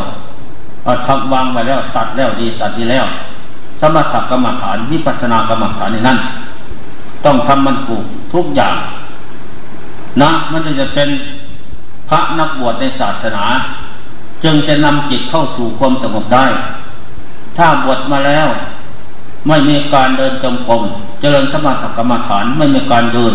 [1.07, 3.07] ทำวางไว้แล้ว ตัดแล้วดีตัดดีแล้ว
[3.81, 6.19] สมถกรรมฐานวิปัสสนากรรมฐานในนั้น
[7.25, 8.77] ต้องทำมันถูกทุกอย่าง
[10.23, 11.09] นะ มันจะเป็น
[12.09, 13.45] พระนักบวชในศาสนา
[14.45, 16.47] จึงจะนำจิตเข้าสู่ความสงบได้
[17.57, 18.49] ถ้าบวชมาแล้ว
[19.49, 20.83] ไม่มีการเดินจงกรม
[21.21, 23.35] เจริญสมาธิกรรมฐานไม่มีการเดิน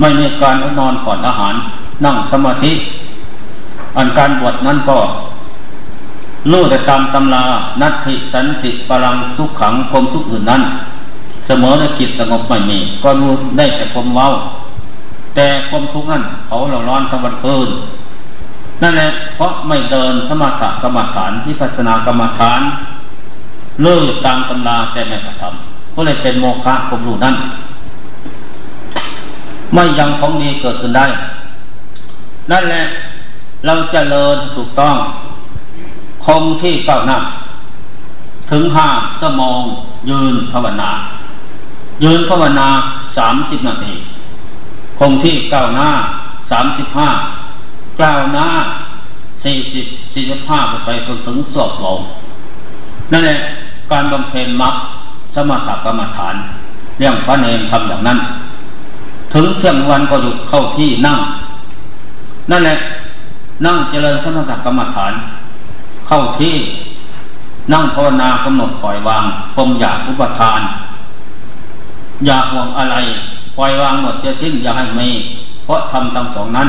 [0.00, 1.54] ไม่มีการนอนก่อนอาหาร
[2.04, 2.72] นั่งสมาธิ
[3.96, 4.98] อันการบวชนั้นก็
[6.50, 7.44] รู้แต่ตามตำรา
[7.80, 10.62] นัตถิสันติปรังทุกขังคมทุกอื่นนั้น
[11.46, 14.28] เสมอในจิตสงบไม่มี ก็รู้ได้แต่ความเว้า
[15.34, 17.68] แต่ความทุกข์นั้นเขาเราร้อนทั้งวันคืน
[18.82, 22.60] นั่นแหละเพราะไม่เดินสมถกรรมฐานที่พัฒนากรรมฐาน
[23.82, 27.36] เลื่อตามตำราแต่ไม่กระทำก็เลยเป็นโมฆะความรู้นั้น
[29.74, 31.06] ไม่ยังของดีเกิดขึ้นได้
[32.50, 32.82] นั่นแหละ
[33.64, 34.96] เราจเจริญถูกต้อง
[36.24, 37.18] คงที่เก้าหน้า
[38.50, 38.88] ถึงห้า
[39.22, 39.60] สมอง
[40.10, 40.90] ยืนภาวนา
[42.04, 42.68] ยืนภาวนา
[43.16, 43.94] สามสิบนาที
[44.98, 45.90] คงที่ก้าวหน้า
[46.50, 47.08] สามสิบห้า
[48.00, 48.46] กล้าวหน้า
[49.44, 52.00] สี่สิบสี่สิบห้าไปไปจนถึงสอบลง
[53.12, 53.38] นั่นแหละ
[53.92, 54.74] การบำเพ็ญมรรค
[55.34, 56.34] สมถกรรมฐาน
[56.98, 58.18] เรื่องพระเนรทำอย่างนั้น
[59.34, 61.18] ถึงเที่ยงวันก็หยุดเข้าที่นั่ง
[62.50, 62.76] นั่นแหละ
[63.66, 65.12] นั่งเจริญสมถกรรมฐาน
[66.06, 66.54] เข้าที่
[67.72, 69.24] นั่งภาวนากำหนดปล่อยวาง
[69.56, 70.60] ปมอยากอุปทาน
[72.26, 72.96] อยากห่วงอะไร
[73.58, 75.08] ปล่อยวางหมดเสียสิ้นอย่าให้มี
[75.64, 76.68] เพราะทำทั้งสองนั้น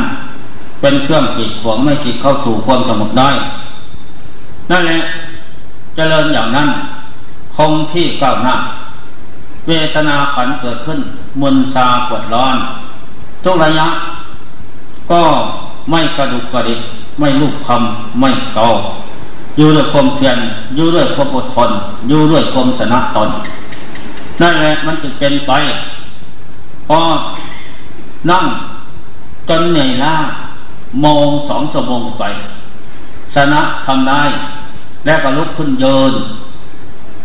[0.82, 3.30] เป็นเครื่องกีดขวางไม่จิตเข้าสู่ความสงบได้
[4.72, 5.00] นั่นแหละ
[5.96, 6.70] เจริญอย่างนั้น
[7.56, 8.56] คงที่ก้าวหน้า
[9.68, 11.00] เวทนาขันเกิดขึ้น
[11.42, 12.56] มึนซาปวดร้อน
[13.44, 13.88] ทุกระยะ
[15.12, 15.22] ก็
[15.89, 16.80] ไม่กระดุกกระดิก
[17.20, 18.65] ไม่ลุกคำไม่เกา
[19.58, 20.38] อยู่ด้วยความเพียร
[20.76, 21.70] อยู่ด้วยความอดทน
[22.08, 23.30] อยู่ด้วยความชนะตน
[24.42, 25.52] นั่นแหละมันจะเป็นไป
[26.88, 27.00] พอ
[28.30, 28.44] นั่ง
[29.50, 30.13] จนเหนื่อยล้า
[31.04, 32.23] มองสองสมงไป
[33.36, 34.23] ชนะทำได้
[35.06, 36.13] แล้วก็ลุกขึ้นเยิน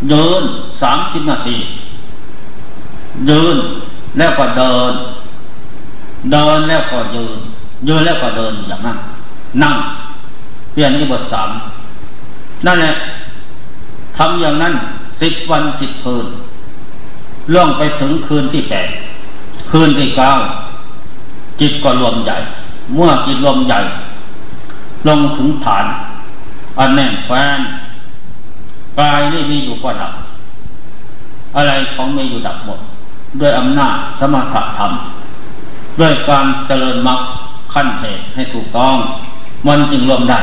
[0.08, 0.42] เยิน
[0.82, 1.56] สามสิบนาที
[3.28, 3.56] เดิน
[4.18, 4.92] แล้วก็เดิน
[6.32, 7.38] เดินแล้วก็ยืน
[7.88, 8.98] ยืนแล้วก็เดินอย่างนั้น
[9.62, 9.74] นั่ง
[10.72, 11.50] เปลี่ยนอีบทสาม
[12.66, 12.92] นั่นแหละ
[14.16, 14.74] ทำอย่างนั้น
[15.22, 16.26] สิบวันสิบคืน
[17.50, 18.88] เรื่องไปถึงคืนที่แปด
[19.70, 20.32] คืนที่เก้า
[21.60, 22.36] จิตก็รวมใหญ่
[22.94, 23.80] เมื่อจิตลมใหญ่
[25.08, 25.84] ลงถึงฐาน
[26.78, 27.58] อันแน่นแฟน
[28.98, 30.12] กายนี่มีอยู่ก็ดับ
[31.56, 32.80] อะไรของมีอยู่ดับหมด
[33.40, 34.92] ด้วยอำนาจสมถะธรรม
[36.00, 37.20] ด้วยการเจริญมรรค
[37.72, 38.94] ขั้นเหตุให้ถูกต้อง
[39.66, 40.40] มันจึงรวมได้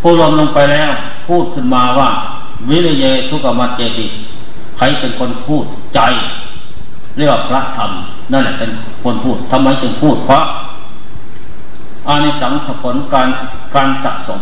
[0.00, 0.90] ผู้รวมลงไปแล้ว
[1.26, 2.08] พูดขึ้นมาว่า
[2.70, 4.06] วิริเยทุกมัจเจติ
[4.76, 6.00] ใครเป็นคนพูดใจ
[7.16, 7.90] เรียกว่าพระธรรม
[8.32, 8.70] นั่นแหละเป็น
[9.02, 10.44] คนพูดทำไมจึงพูดเพราะ
[12.08, 13.28] อานิสังสผลการ
[13.74, 14.40] การสะสม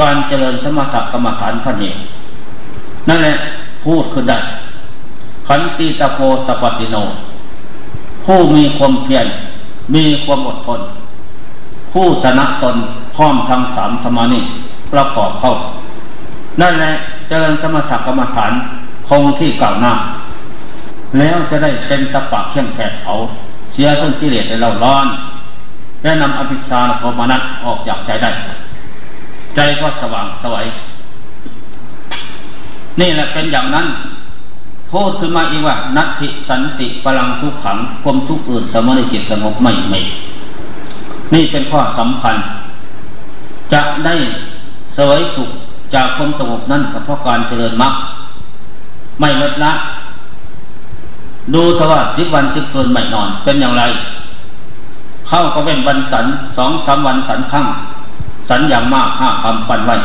[0.00, 1.96] การเจริญสมถกรรมฐานท่านเอง
[3.08, 3.34] นั่นแหละ
[3.84, 4.38] พูดขึ้นได้
[5.48, 6.96] ขันติตะโพตปฏิโน
[8.24, 9.26] ผู้มีความเพียร
[9.94, 10.80] มีความอดทน
[11.92, 12.76] ผู้ชนะตน
[13.16, 14.42] พร้อมทั้งสามธรรมนี่
[14.92, 15.52] ประกอบเข้า
[16.60, 16.92] นั่นแหละ
[17.28, 18.52] เจริญสมถกรรมฐาน
[19.08, 19.92] คงที่เก่าหน้า
[21.18, 23.12] แล้วจะได้เป็นตะปะเข่งแผดเผา
[23.72, 25.06] เสียซึ่งกิเลสในเราร้อน
[26.06, 28.30] และนำอภิชาโทมานัสออกจากใจได้
[29.54, 30.66] ใจก็สว่างสวัย
[33.00, 33.86] นี่แหละเป็นอย่างนั้น
[34.92, 40.00] พูดขึ้นมาอีกว่า นัตถิสันติพลังทุกขังความทุกข์อื่นสมริจิตสงบไม่ไม่
[41.34, 42.36] นี่เป็นข้อสำคัญ
[43.72, 44.14] จะได้
[44.96, 45.50] สวยสุข
[45.94, 47.94] จากความสงบนั้นเฉพาะการเจริญมรรค
[49.20, 49.72] ไม่ลดละ
[51.54, 53.84] ดูทว่าสิบวันสิบคืนไม่นอนเป็นอย่างไร
[55.28, 57.66] เข้าก็เป็นวันสันสองสามวันสันข้าง
[58.48, 59.96] สันอย่างมากห้าคำปันไว้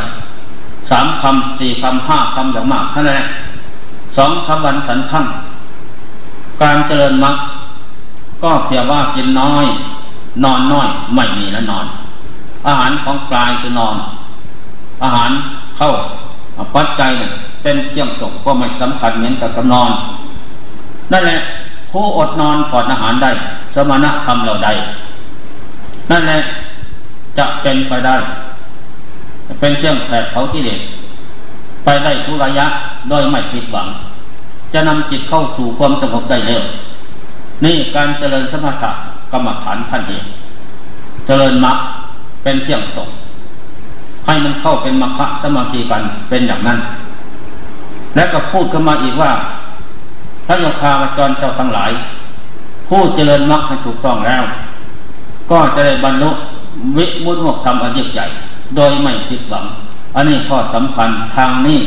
[0.90, 3.20] สามคำสี่คำห้าคำอย่างมากนั่นแหละ
[4.16, 5.26] สองสามวันสันข้าง
[6.62, 7.36] การเจริญมรรค
[8.42, 9.66] ก็เพียงว่ากินน้อย
[10.44, 11.86] นอนน้อยไม่มีแล้วนอน
[12.66, 13.96] อาหารของกลายคือนอน
[15.02, 15.30] อาหาร
[15.76, 15.90] เข้า
[16.74, 17.12] ปัจจัย
[17.62, 19.90] เป็นเกี่ยงส่งก็ไม่สำคัญเหมือนกับกำนอน
[21.12, 21.38] นั่นแหละ
[21.90, 23.30] ผู้อดนอนก่อนอาหารได้
[23.74, 24.72] สมณธรรมเราได้
[26.12, 26.40] นั่นแหละ
[27.38, 28.16] จะเป็นไปได้
[29.60, 30.80] เป็นเครื่องแผดเผาที่เด็ด
[31.84, 32.66] ไปได้ทุระยะ
[33.08, 33.88] โดยไม่ผิดหวัง
[34.72, 36.62] จะนำจิตเข้าสู่ความสงบได้เร็ว
[37.64, 38.90] นี่การเจริญสมถะ
[39.32, 40.24] กรรมฐานท่านเอง
[41.26, 41.78] เจริญมรรค
[42.42, 43.08] เป็นเที่ยงส่ง
[44.26, 46.78] ให้มันเข้าเป็นมรรคสมาธิกันเป็นอย่างนั้น
[48.14, 49.32] และก็พูดขึ้นมาอีกว่า
[50.46, 51.90] พระโยคาวจรเจ้าทั้งหลาย
[52.88, 54.42] ผู้เจริญมรรคให้ถูกต้องแล้ว
[55.52, 56.30] ก็จะได้บรรลุ
[56.96, 58.26] วิมุตติธรรมอันยิ่งใหญ่
[58.76, 59.64] โดยไม่ผิดหวัง
[60.14, 61.78] อันนี้ข้อสำคัญทางนี้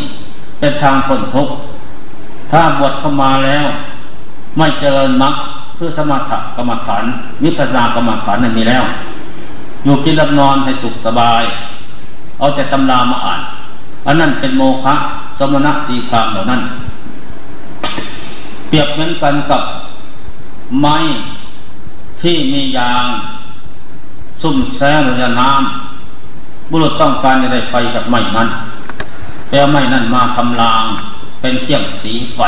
[0.60, 1.54] เป็นทางพ้นทุกข์
[2.52, 3.66] ถ้าบวชเข้ามาแล้ว
[4.58, 5.34] ไม่เจริญมรรค
[5.76, 7.04] เพื่อสมถกรรมฐาน
[7.44, 8.84] มิพนากรรมฐานนั้นมีแล้ว
[9.84, 11.44] อยู่กินรับนอนให้สุขสบาย
[12.40, 13.42] เอาแต่ตำรามาอ่าน
[14.06, 14.94] อันนั้นเป็นโมฆะ
[15.40, 16.62] สมณะสีครามเหล่านั้น
[18.68, 19.62] เปรียบเหมือนกันกับ
[20.82, 20.96] ไม้
[22.22, 23.06] ที่มียาง
[24.42, 28.48] ซุ่มแซงหรือน้ำบุรุษต้องการจะได้ไฟจากไม้นั้น
[29.50, 30.84] แต่ไม้นั้นมาทำลาง
[31.42, 32.40] เป็นเที่ยงสีไฟ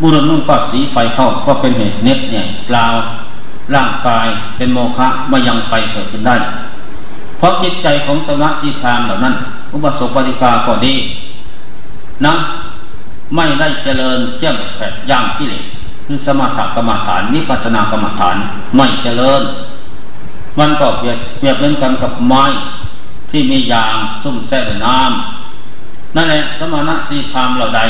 [0.00, 2.86] บุรุษนุ่งก็สีไฟเข้าก็เป็นเหตุเน็ตเนี่ยเปล่า
[3.74, 6.36] ร่างกายเป็นโมฆะไม่ยังไฟเกิดขึ้นได้
[7.38, 9.34] เพราะจิตใจของสมาธิพรามเหล่านั้น
[9.72, 10.94] อุปสมบริกาก็ดี
[12.26, 12.34] นะ
[13.34, 15.54] ไม่ได้เจริญเชี่ยงแผดย่างที่เหล
[16.06, 18.36] คือสมาธิกรรมฐานนิพพานกรรมฐาน
[18.76, 19.42] ไม่เจริญ
[20.58, 22.44] มันก็เปรียบเปรียบเหมือนกันกับไม้
[23.30, 27.80] ที่มียางซุ่มแช่น้ำนั่นแหละสมณะสีพรามเหล่าใด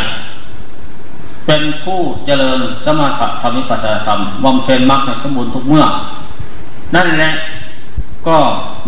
[1.46, 5.84] เป็นผู้เจริญสมถะธรรมิปัสสธรรมบำเพ็ญมรรคสมบูรณ์ทุกเมื่อ
[6.94, 7.30] นั่นแหละ
[8.26, 8.38] ก็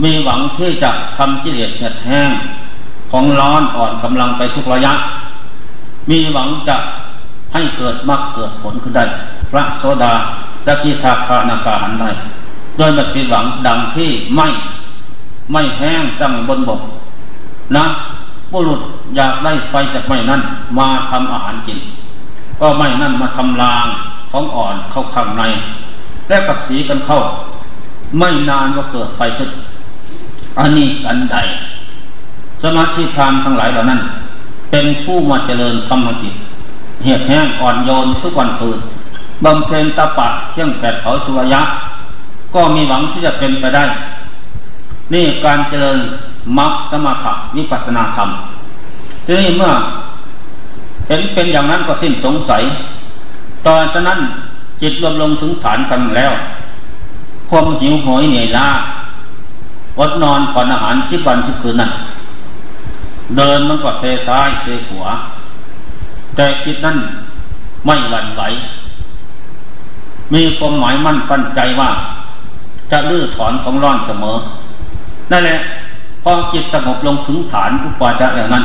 [0.04, 2.30] มีหวังที่จะทำกิเลสเหียดแห้ง
[3.10, 4.92] ของร้อนอ่อนกำลังไปทุกระยะ
[6.10, 6.76] มีหวังจะ
[7.52, 9.04] ให้เกิดมรรคเกิดผลขึ้นได้
[9.50, 10.12] พระโสดา
[10.66, 12.10] สกิทาคานาคาหันได้
[12.76, 14.48] โดยไม่ผิดหวังดังที่ไม่
[15.52, 16.80] ไม่แห้งตั้งบนบก
[17.76, 17.84] นะ
[18.52, 18.80] บุรุษ
[19.16, 20.40] อยากได้ไฟจากไม้นั้น
[20.78, 21.78] มาทำอาหารกิน
[22.60, 23.86] ก็ไม่นั่นมาทำลาง
[24.30, 25.42] ของอ่อนเข้าข้างใน
[26.28, 27.18] และกับสีกันเข้า
[28.18, 29.50] ไม่นานก็เกิดไฟขึ้น
[30.58, 31.36] อันนี้สันใด
[32.62, 34.00] สมาธิพรามทั้งหลายเหล่านั้น
[34.70, 36.34] เป็นผู้มาเจริญธรรมจิต
[37.02, 38.78] เหียดแห้งอ่อนโยนทุกวันฟืน
[39.44, 41.62] บำเพ็ญตะปะเที่ยงแปดเผาสุวยะ
[42.54, 43.84] ก็มีหวังที่จะเป็นไปได้
[45.12, 45.98] นี่การเจริญ
[46.58, 48.28] มรรคสมาธิวิปัสนาธรรม
[49.26, 49.72] ทีนี้เมื่อ
[51.08, 52.62] เห็นเป็นอย่างนั้นก็สิ้นสงสัย
[53.66, 54.20] ตอนนั้น
[54.82, 56.32] จิตรวมลงถึงฐานกันแล้ว
[57.50, 58.68] ความหิวโหยเหนื่อยล้า
[59.98, 61.90] อดนอนก่อนอาหารชิบวันชิบคืนนั้น
[63.36, 65.10] เดินมันก็เซซ้ายเซขวา
[66.36, 66.96] แต่จิตนั้น
[67.86, 68.42] ไม่หวั่นไหว
[70.32, 71.90] มีความหมายมั่นปั้นใจว่า
[72.94, 74.36] จะลื้อถอนของร้อนเสมอ
[75.32, 75.58] นั่นแหละ
[76.22, 78.64] พอจิตสงบลงถึงฐานอุปาจาระนั้น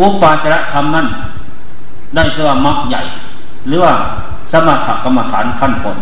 [0.00, 1.06] อุปาจารธรรมนั้น
[2.14, 3.02] ได้ชื่อว่ามรรคใหญ่
[3.68, 3.94] หรือว่า
[4.52, 5.96] สมถกรรมฐานขั้นผล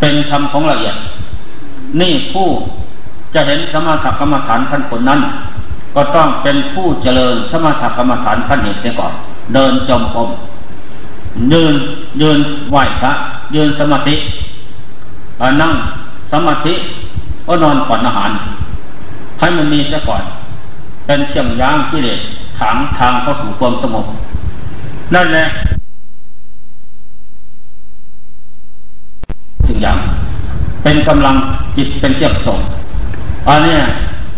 [0.00, 0.96] เป็นธรรมของละเอียด
[2.00, 2.48] นี่ผู้
[3.34, 5.20] จะเห็นสมถกรรมฐานขั้นผลนั้น
[5.94, 9.12] ก็ต้องเป็นผู้เจริญสมถกรรมฐานขั้นเหตุเสียก่อน
[9.54, 10.28] เดินจมกรม
[11.52, 11.74] ยืน
[12.22, 12.38] ยืน
[12.70, 13.12] ไหวพระ
[13.54, 14.14] ยืนสมาธิ
[15.62, 15.72] นั่ง
[16.32, 16.74] สมาธิ
[17.46, 18.30] ก็นอนก่อนอาหาร
[19.38, 20.22] ให้มันมีเสียก่อน
[21.06, 22.20] เป็นเชื่องย่างกิเลส
[22.58, 24.06] ถางทางเข้าสู่ความสงบ
[25.14, 25.44] นั่นแหละ
[29.66, 29.98] ถึงอย่าง
[30.82, 31.34] เป็นกำลัง
[31.76, 32.58] จิตเป็นเจ้าส่ง
[33.48, 33.76] อันนี้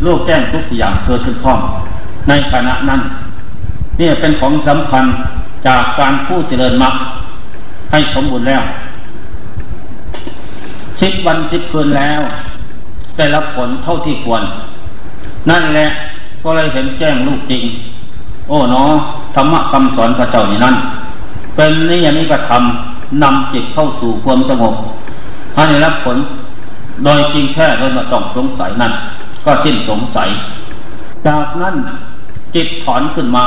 [0.04, 1.60] ลูกแก้งทุกอย่างเกิดขึ้นพร้อม
[2.28, 3.00] ในขณะนั้น
[4.00, 5.04] นี่เป็นของสำคัญ
[5.66, 6.94] จากการผู้เจริญมรรค
[7.90, 8.62] ให้สมบูรณ์แล้ว
[11.00, 12.20] สิบวันสิบคืนแล้ว
[13.16, 14.42] ได้รับผลเท่าที่ควร
[15.50, 15.86] นั่นแหละ
[16.42, 17.62] ก็เลยเห็นแจ้งลูกจริง
[18.48, 18.90] โอ้เนาะ
[19.34, 20.76] ธรรมะคำสอนพระเจ้านี่นั่น
[21.56, 24.74] เป็นนิยานิกระทำนำจิตเข้าสู่ความสงบ
[25.54, 26.16] ให้ได้รับผล
[27.04, 28.92] โดยจริงแค่โดยมาต้องสงสัยนั่น
[29.44, 30.28] ก็สิ้นสงสัย
[31.26, 31.74] จากนั้น
[32.54, 33.46] จิตถอนขึ้นมา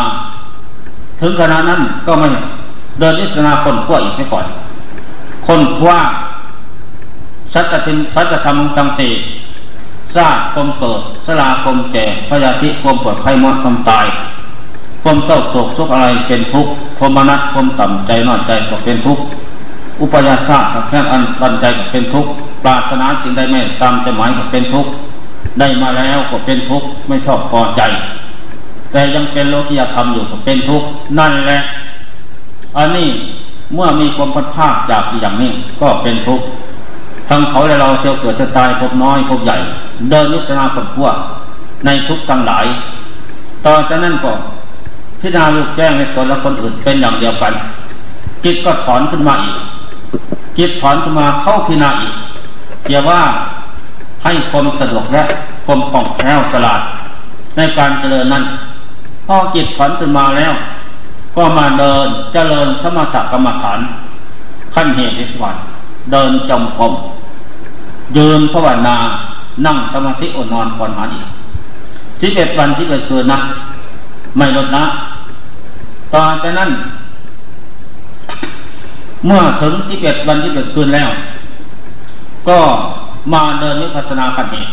[1.21, 2.27] ถึงขณะนั้นก็ไม่
[2.99, 4.45] เดินอิสนาคนขั้วอีกก่อน
[5.47, 5.99] คนขว้า
[7.53, 9.09] สัจธิสัจธรรมทั้งสี
[10.15, 14.05] ซาคมเกิดสลาคมแก่พยาธิคมปวดไข้มอดคมตาย
[15.03, 19.23] คมเศร้าโศกทุกอะไรเป็นทุกข์คมนัดคมต่ำใจน้อยใจก็เป็นทุกข์
[20.01, 22.29] อุปยาสากับแค่อันตันใจก็เป็นทุกข์
[22.63, 24.91] ปรารถนาจึงได้ไม่ตามใจหมายก็เป็นทุกข์
[25.59, 27.81] ได้มาแล้วก็เป็นทุกข์ไม่ชอบพอใจ
[28.91, 30.87] แต่ยังเป็นโลกิยธรรมอยู่ก็เป็นทุกข์
[31.19, 31.59] นั่นแหละ
[32.77, 33.07] อันนี้
[33.73, 36.45] เมื่อมีความพัดภาคจากอย่างนี้ก็เป็นทุกข์
[37.29, 39.57] ทั้งเขาและเราเที่ยวเกิดจะตายพบน้อยพบใหญ่
[40.09, 41.15] เดินนิจนาคนพวก
[41.85, 42.65] ในทุกทั้งหลาย
[43.65, 44.31] ต่อจากนั้นก็
[45.21, 47.53] พิจารณาลูกแจ้งในตนและคนอื่นเป็นอย่างเดียวกัน
[48.43, 49.57] จิตก็ถอนขึ้นมาอีก
[50.57, 52.13] จิตถอนขึ้นมาเข้าพิจารณาอีก
[52.85, 53.21] เกี่ยวว่า
[54.23, 55.23] ให้ความสะดวกและ
[55.65, 56.81] ความป่องแคล่วสลาด
[57.57, 58.43] ในการเจริญนั้น
[59.27, 60.53] พอจิตถอนขึ้นมาแล้ว
[61.35, 63.79] ก็มาเดินเจริญสมถกรรมฐาน
[64.73, 65.63] ขั้นเหตุที่สวรรค์
[66.11, 66.93] เดินจมกรม
[68.17, 68.95] ยืนภาวนา
[69.65, 71.27] นั่งสมาธิอดนอนผ่อนหานอีก
[72.21, 73.39] สิบเอ็ดวันที่เปคืนนะ
[74.37, 74.83] ไม่ลดนะ
[76.13, 76.69] ตอนจากนั้น
[79.25, 81.09] เมื่อถึงสิบเอ็ดวันที่เกิดคืนแล้ว
[82.47, 82.59] ก็
[83.33, 84.71] มาเดินวิปัสสนาขั้นเหตุ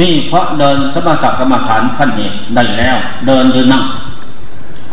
[0.00, 2.96] นี่เพราะเดินสมถกรรมฐานขั้นเหตุได้แล้ว
[3.26, 3.84] เดินยืนนั่ง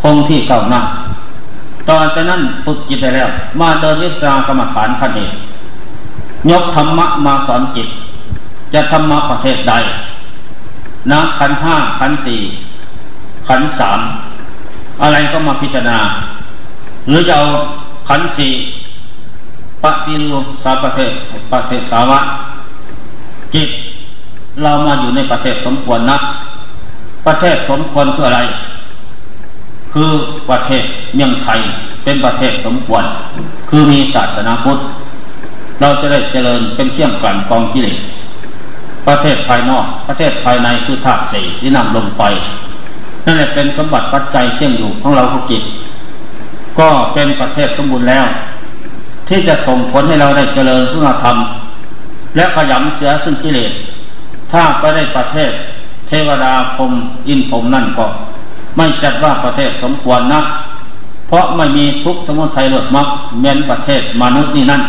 [0.02, 0.84] คงที่เก่านั่ง
[1.88, 3.28] ตอนจากนั้นฝึกจิตไปแล้ว
[3.60, 5.34] มาเดินวิปัสสนากรรมฐานขั้นเหตุ
[6.50, 7.88] ยกธรรมะมาสอนจิต
[8.72, 9.74] จะธรรมะประเทศใด
[11.10, 12.40] นะขันห้าขันสี่
[13.48, 14.00] ขันสาม
[15.02, 15.98] อะไรก็มาพิจารณา
[17.08, 17.46] หรือจะเอา
[18.08, 18.52] ขันสี่
[19.82, 21.10] ปฏิรูปสาประเทศ
[21.52, 22.20] ประเทศสาวะ
[23.54, 23.68] จิต
[24.62, 26.18] เรามาอยู่ในประเทศสมควรนะ
[27.26, 28.40] ประเทศสมควรเพื่ออะไร
[29.92, 30.10] คือ
[30.50, 30.84] ประเทศ
[31.16, 31.60] เมืองไทย
[32.04, 33.04] เป็นประเทศสมควร
[33.68, 34.78] คือมีศาสนาพุทธ
[35.80, 37.98] เราจะได้เจริญเป็นเชี่ยงกลั่นกองกิเลส
[39.06, 42.22] ประเทศภายนอกประเทศภายในคือธาตุสี่ที่นำลมไฟ
[43.24, 45.62] นั่นแหละเป็นสมบัติปัจจัยเที่ยงอยู่ของเราทุกจิต
[46.78, 48.26] ก็เป็นประเทศสมบูรณ์แล้ว
[49.28, 51.36] ที่จะส่งผลให้เราได้เจริญสุนธรรม
[52.36, 53.72] และขยำเสียซึ่งกิเลส
[54.52, 55.50] ถ้าไปได้ประเทศ
[56.08, 56.92] เทวดาพรม
[57.28, 58.06] อินพรมนั่นก็
[58.76, 60.40] ไม่จัดว่าประเทศสมควรนะ
[61.28, 63.08] เพราะไม่มีทุกสมุทัยหลดมัก
[63.40, 64.82] เมียนประเทศมนุษย์นี่นั่น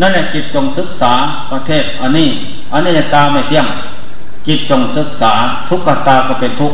[0.00, 1.12] นั่นแหละจิตจงศึกษา
[1.50, 2.28] ประเทศอันนี้
[2.72, 3.66] อันนี้ตาไม่เที่ยง
[4.46, 5.32] จิตจงศึกษา
[5.68, 6.72] ทุกขตาก็เป็นทุก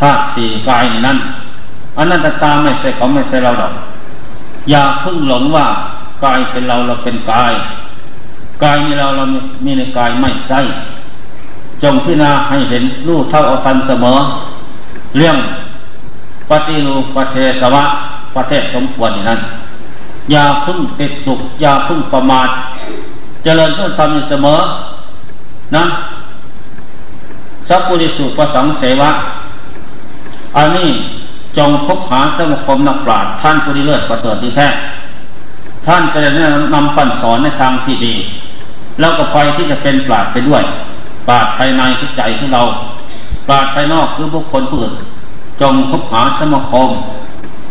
[0.00, 1.18] ธาตุสี่กายนี่นั่น
[1.96, 3.72] อันนั้นตาไม่ใช่เขาไม่ใช่เราดอก
[4.70, 5.66] อย่าพึ่งหลงว่า
[6.24, 7.52] กายเป็นเราเราเป็นกาย
[8.62, 9.24] กายมีเราเรา
[9.64, 10.60] มีในกายไม่ใช่
[11.82, 14.18] จงพิจารณาให้เห็นรูปเท่าเอาตันเสมอ
[15.16, 15.36] เรื่อง
[16.50, 17.84] ปฏิรูปประเทศวะ
[18.36, 19.40] ประเทศสมควรอย่นั้น
[20.30, 22.48] อย่าพึ่งติดสุข อย่าพึ่งประมาท
[23.44, 24.60] เจริญต้นธรรมอยู่เสมอ
[25.76, 25.84] นะ
[27.68, 29.10] สัพพุริสุประสังเสวะ
[30.56, 30.88] อันนี้
[31.58, 34.68] จงพบหาสมคมนักปราชญ์ท่านผู้ดีเลิศประเสริฐที่แท้
[35.86, 36.30] ท่านจะได้
[36.74, 38.14] นำปั่นสอนในทางที่ดี
[39.00, 40.62] แล้วก็ไปที่จะเป็นปราชญ์ไปด้วย
[41.28, 42.62] ปราชญ์ภายในคือใจของเรา
[43.48, 44.94] ปราชญ์ภายนอกคือบุคคลผู้อื่น
[45.60, 46.90] จงพบหาสมคม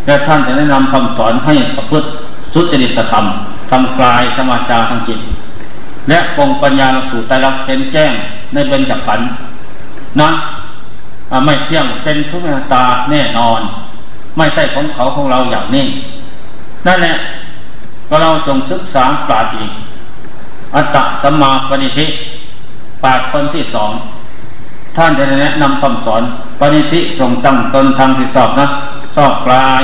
[0.06, 2.08] และท่านจะแนะนำคำสอนให้ประพฤติ
[2.54, 3.26] สุจริตธรรม
[3.70, 5.20] ทางกายสมาจาทางจิต
[6.10, 8.12] และปองปัญญาสู่ใจรักเห็นแจ้ง
[8.54, 9.28] ในเบญจขันธ์
[10.22, 10.30] นะ
[11.45, 13.62] ไม่เที่ยงเป็นทุกนาตาแน่นอน
[14.38, 15.86] ไม่ใช่ของเขาของเราอย่างนี้
[16.88, 17.16] นั่นแหละ
[18.10, 19.72] ก็เราจงศึกษาปราดอีก
[20.76, 22.06] อัตตสัมาปณิธิ
[23.04, 23.91] ปาดคนที่สอง
[24.97, 26.24] ท่านจะแนะนำคำสอน
[26.60, 28.68] ปณิธิจงตั้งตนทางที่สอบนะ
[29.16, 29.84] สอบกลาย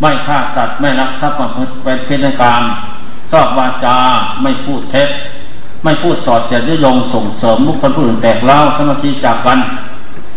[0.00, 1.36] ไม่ฆ่าสัตว์ไม่รักทรัพย์
[1.84, 2.62] เป็นเพศกรรม
[3.32, 3.96] สอบวาจา
[4.42, 5.08] ไม่พูดเท็จ
[5.84, 9.58] ไม่พูดสอดเสียดยยงส่งเสริมมุขคนผู้อื่นแตกเล่าสมาธิจากกัน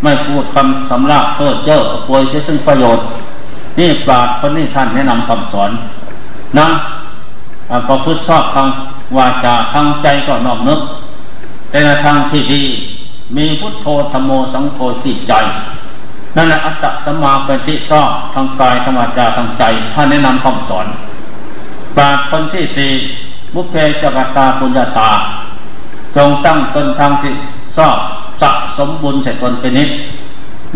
[0.02, 3.04] ไม่พูดคำสำราบเพิดเจ้อป่วยเสียซึ่งประโยชน์
[3.78, 5.70] นี่ปราดคนนี้ท่านแนะนำคำสอน
[6.58, 6.68] นะ
[7.86, 8.68] พอพูดชอบทาง
[9.16, 10.80] วาจาทางใจก็นอกนึก
[11.70, 12.62] แต่ในทางที่ดี
[13.36, 15.32] มีพุทโธธรรมโมสังโฆติใจ
[16.36, 19.64] นั่นแหละอัตตสมาเป็นที่ชอบทางกายธรรมจาทางใจ
[19.94, 20.86] ท่านแนะนำคำสอน
[21.96, 22.90] ปราคนที่สี่
[23.54, 25.10] บุพเพจกตาปุญญาตา
[26.16, 27.32] จงตั้งตนทางที่
[27.76, 27.96] ชอบ
[28.42, 29.90] สะสมบุญใส่ตนเป็นนิด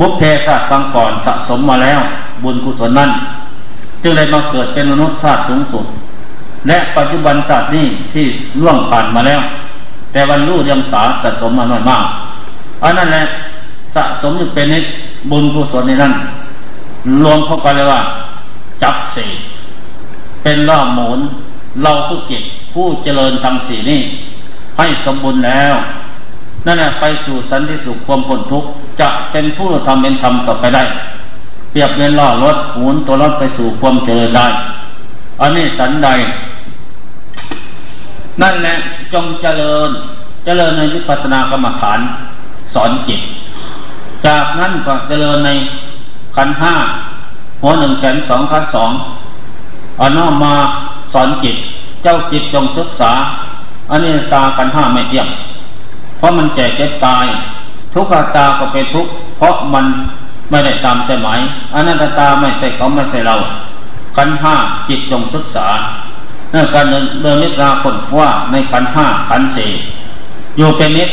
[0.00, 2.00] บุพเพศาสตร์ังก่อนสะสมมาแล้ว
[2.44, 3.10] บุญกุศลนั้น
[4.02, 5.84] จึงได้มาเกิดเป็นมนุษย์ชาติสูงสุด
[6.68, 8.26] และปัจจุบันศาสตร์นี้ที่
[8.60, 9.40] ล่วงผ่านมาแล้ว
[10.12, 12.04] แต่วันรู้ยังสาสะสมมาน้อยมาก
[12.82, 13.24] อันนั้นแหละ
[13.94, 14.84] สะสมอยู่เป็นนิด
[15.30, 16.12] บุญกุศลในนั้น
[17.22, 18.00] รวมเข้ากันเลยว่า
[18.82, 19.30] จับสี่
[20.42, 21.20] เป็นล่อหมุน
[21.82, 24.00] เราผู้จิตผู้เจริญทำสีนี้
[24.78, 25.74] ให้สมบูรณ์แล้ว
[26.66, 28.68] นั่นแหละไปสู่สันติสุขความพ้นทุกข์
[29.00, 30.84] จะเป็นผู้ทำเป็นธรรมต่อไปได้
[31.70, 34.46] เปรียบเป็นล่อรถหมุนตัวรถไปสู่ความเจริญได้
[35.40, 36.08] อันนี้สันใด
[38.42, 38.74] นั่นแหละ
[39.12, 39.88] จงเจริญ
[40.44, 42.00] เจริญในวิปัสสนากรรมฐาน
[42.74, 43.20] สอนจิต
[44.26, 45.50] จากนั้นก็เจริญใน
[46.36, 46.74] ขันห้า
[47.62, 48.90] หัวหนึ่งแขนสองขาสอง
[49.98, 50.54] เอาน้อมมา
[51.12, 51.56] สอนจิต
[52.02, 53.12] เจ้าจิตจงศึกษา
[53.90, 55.28] อันนี้ตาขันห้าไม่เที่ยง
[56.18, 57.26] เพราะมันแก่เจ็บตาย
[57.92, 59.86] ทุกขตาก็เป็นทุกข์เพราะมัน
[60.50, 61.40] ไม่ได้ตามใจหมาย
[61.74, 63.34] อนัตตาไม่ใช่เขาไม่ใช่เรา
[64.16, 64.54] ขันห้า
[64.88, 65.66] จิตจงศึกษา
[66.50, 66.86] เนื่อการ
[67.22, 69.70] เดินนิราคนว่าในขันห้าขันสี่
[70.56, 71.10] อยู่เป็นนิด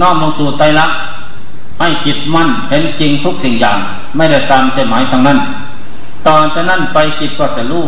[0.00, 0.98] น้อมลงสู่ไตรลักษณ์
[1.80, 3.78] ให้จิตมั่นเห็นจริงทุกสิ่งอย่าง
[4.16, 5.38] ไม่ได้ตามใจหมายทางนั้น
[6.26, 7.84] ตอนจากนั้นไปจิตก็จะรู้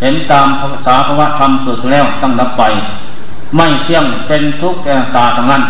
[0.00, 2.62] เห็นตามภาษาภาวะธรรมเกิดแล้วตั้งรับไป
[3.56, 5.62] ไม่เที่ยงเป็นทุกข์แก่ตาทางนั้น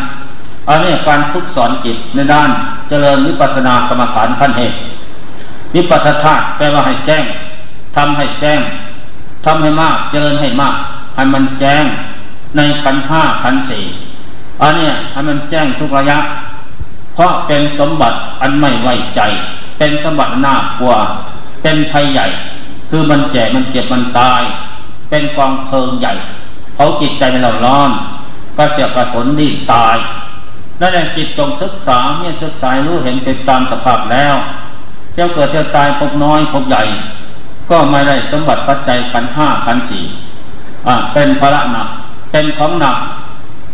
[0.68, 2.48] อันนี้การฝึกสอนจิตในด้าน
[2.88, 4.76] เจริญวิปัสสนากรรมฐานขั้นเหตุ
[5.74, 7.24] วิปัสสธาตแปลว่าให้แจ้ง
[7.96, 8.60] ทำให้แจ้ง
[9.44, 10.74] ทำให้มาก เจริญให้มาก
[11.16, 11.84] ให้มันแจ้ง
[12.56, 13.82] ในขันห้าขันสี่
[14.62, 16.18] อันนี้ให้มันแจ้งทุกระยะ
[17.20, 19.20] ราะเป็นสมบัติอันไม่ไว้ใจ
[19.78, 20.94] เป็นสมบัติน่ากลัว
[21.62, 22.26] เป็นภัยใหญ่
[22.90, 24.42] คือมันแก่มันเจ็บมันตาย
[25.10, 26.12] เป็นกองเพลิงใหญ่
[26.74, 27.90] เขาจิตใจมันเราร้อน
[28.56, 29.96] ก็เสียกระสนดีตาย
[30.80, 34.36] นั่นแหละจิตจงศึกษาเมื่อศึกษารู้เห็นเป็นตามสภาพแล้ว
[35.14, 36.82] เจ้าเกิดเจ้าตายพบน้อยพบใหญ่
[37.70, 40.04] ก็ไม่ได้สมบัติปัจจัยขันห้าขันสี่
[40.86, 41.88] อ่าเป็นภาระหนัก
[42.32, 42.96] เป็นของหนัก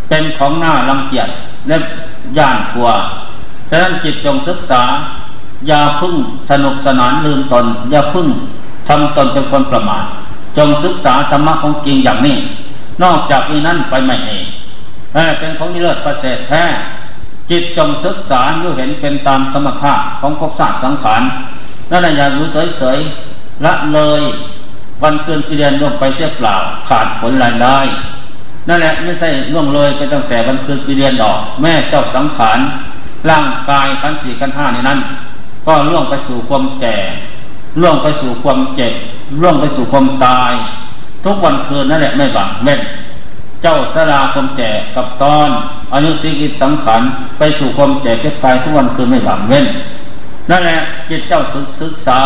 [0.09, 1.29] เป็นของหน้ารังเกียจ
[1.69, 1.77] และ
[2.39, 2.89] ย่านกลัว
[3.71, 4.83] ฉะนั้นจิตจงศึกษา
[5.69, 6.15] อย่าพึ่ง
[6.51, 8.29] สนุกสนานลืมตน อย่าพึ่ง
[8.89, 10.05] ทำตนเป็นคนประมาท
[10.59, 12.37] จงศึกษาธรรมะของจริงอย่างนี้
[13.03, 14.45] นอกจากนี้นั้นไปไม่เอง
[15.39, 16.65] เป็นของนิเลิศประเสริฐแท้
[17.51, 21.23] จิตจงศึกษาอยู่เห็นเป็นตามธรรมชาติของภพศาสตร์สังขาร
[21.91, 22.47] นั่นแหละอย่ารู้
[22.79, 24.23] เฉยๆละเลย
[25.03, 26.55] วันเกินปีเดือนล่วงไปเสียเปล่า
[26.89, 27.79] ขาดผลรายได้
[28.69, 32.59] นั่นแหละไม่ใช่ล่วงเลยไปตั้งแต่วันคืนปีเดือนดอก แม่เจ้าสังขาร
[33.31, 34.99] ร่างกายขันสี่ขันห้าในนั้น
[35.67, 36.97] ก็ล่วงไปสู่ความแก่
[37.81, 38.93] ล่วงไปสู่ความเจ็บ
[39.41, 40.53] ล่วงไปสู่ความตาย
[41.25, 42.81] ทุกวันคืนนั่นแหละไม่บังเม่น
[43.63, 45.49] เจ้าสลาความแก่กับตอน
[45.95, 47.03] อายุสิกิจสังขาร
[47.39, 49.67] ไปสู่ความแก่เจ็บตายทุกวันคืนไม่บังเม่น
[50.51, 51.41] นั่นแหละจิตเจ้า
[51.81, 52.21] ศึกษา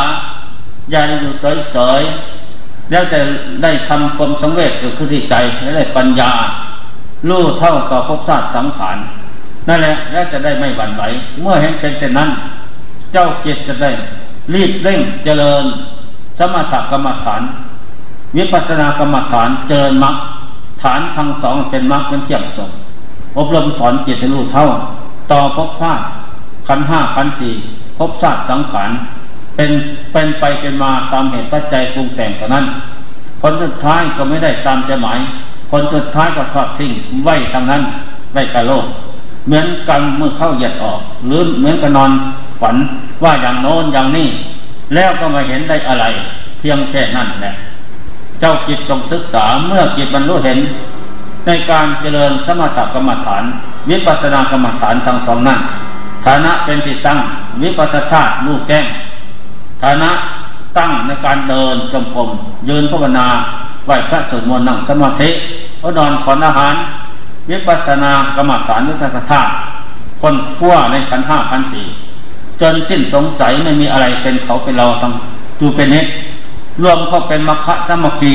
[0.91, 2.03] อย่าอยู่เฉย
[2.91, 3.19] แล้วจะ
[3.63, 6.33] ได้ทำความสังเวชเกิดขึ้นที่ใจและได้ปัญญา
[7.29, 8.97] รู้เท่าต่อภพชาติสังขาร
[9.69, 11.03] นั่นแหละแล้วจะได้ไม่หวั่นไหว
[11.41, 12.29] เมื่อเห็นเป็นเช่นนั้น
[13.13, 13.91] เจ้าจิตจะได้
[14.55, 15.65] รีบเร่งเจริญ
[16.39, 17.43] สมถกรรมฐาน
[18.37, 20.17] วิปัสสนากรรมฐานเจริญมรรค
[20.83, 22.71] ฐานทั้งสองเป็นมรรคเป็นเที่ยงสง
[23.39, 24.67] อบรมสอนจิตให้รู้เท่า
[25.33, 26.05] ต่อภพชาติ
[26.69, 27.53] ขันห้าขันสี่
[27.99, 28.91] ภพชาติสังขาร
[29.57, 29.71] เป็น
[30.13, 32.65] เป็นไปเป็นมาตามเหตุปัจจัยปรุงแต่งเท่านั้น
[33.41, 35.19] ผลสุดท้ายก็ไม่ได้ตามใจหมาย
[35.71, 36.91] ผลสุดท้ายก็ทอดทิ้ง
[37.25, 37.83] ไว้ทางนั้น
[38.33, 38.85] ไว้กับโลก
[39.47, 42.11] เหมือนกันเมื่อเข้าเหยียดออก หรือเหมือนกับนอน
[42.61, 42.77] ฝัน
[43.23, 44.29] ว่าอย่างโน้นอย่างนี้
[44.95, 46.05] แล้วก็มาเห็นได้อะไร
[46.59, 47.55] เพียงแค่นั้นแหละ
[48.41, 50.59] เจ้าจิตจงศึกษาเมื่อจิตบรรลุเห็น
[51.47, 53.43] ในการเจริญสมถกรรมฐาน
[53.91, 55.61] วิปัสสนากรรมฐานทั้งสองนั้น
[56.27, 57.19] ฐานะเป็นที่ตั้ง
[57.63, 58.85] วิปัสสนาลูกแก้ง
[59.83, 60.11] ฐานะ
[60.79, 62.29] ตั้งในการเดินจงกรม
[62.69, 63.27] ยืนภาวนา
[63.87, 65.31] ไหวพระสวดมนต์นั่งสมาธิ
[65.81, 66.75] พระนอนขอนอาหาร
[67.51, 69.41] วิปัสสนากรรมฐานวิปัสสนา
[70.23, 71.87] คนขั้วในขันห้าพันสี่
[72.61, 75.13] จนสิ้นสงสัยไม่มีอะไรเป็นเขาเป็นเราทั้ง
[75.61, 76.07] ดูเป็นนิด
[76.83, 78.35] รวมเข้าเป็นมรรคะสมกี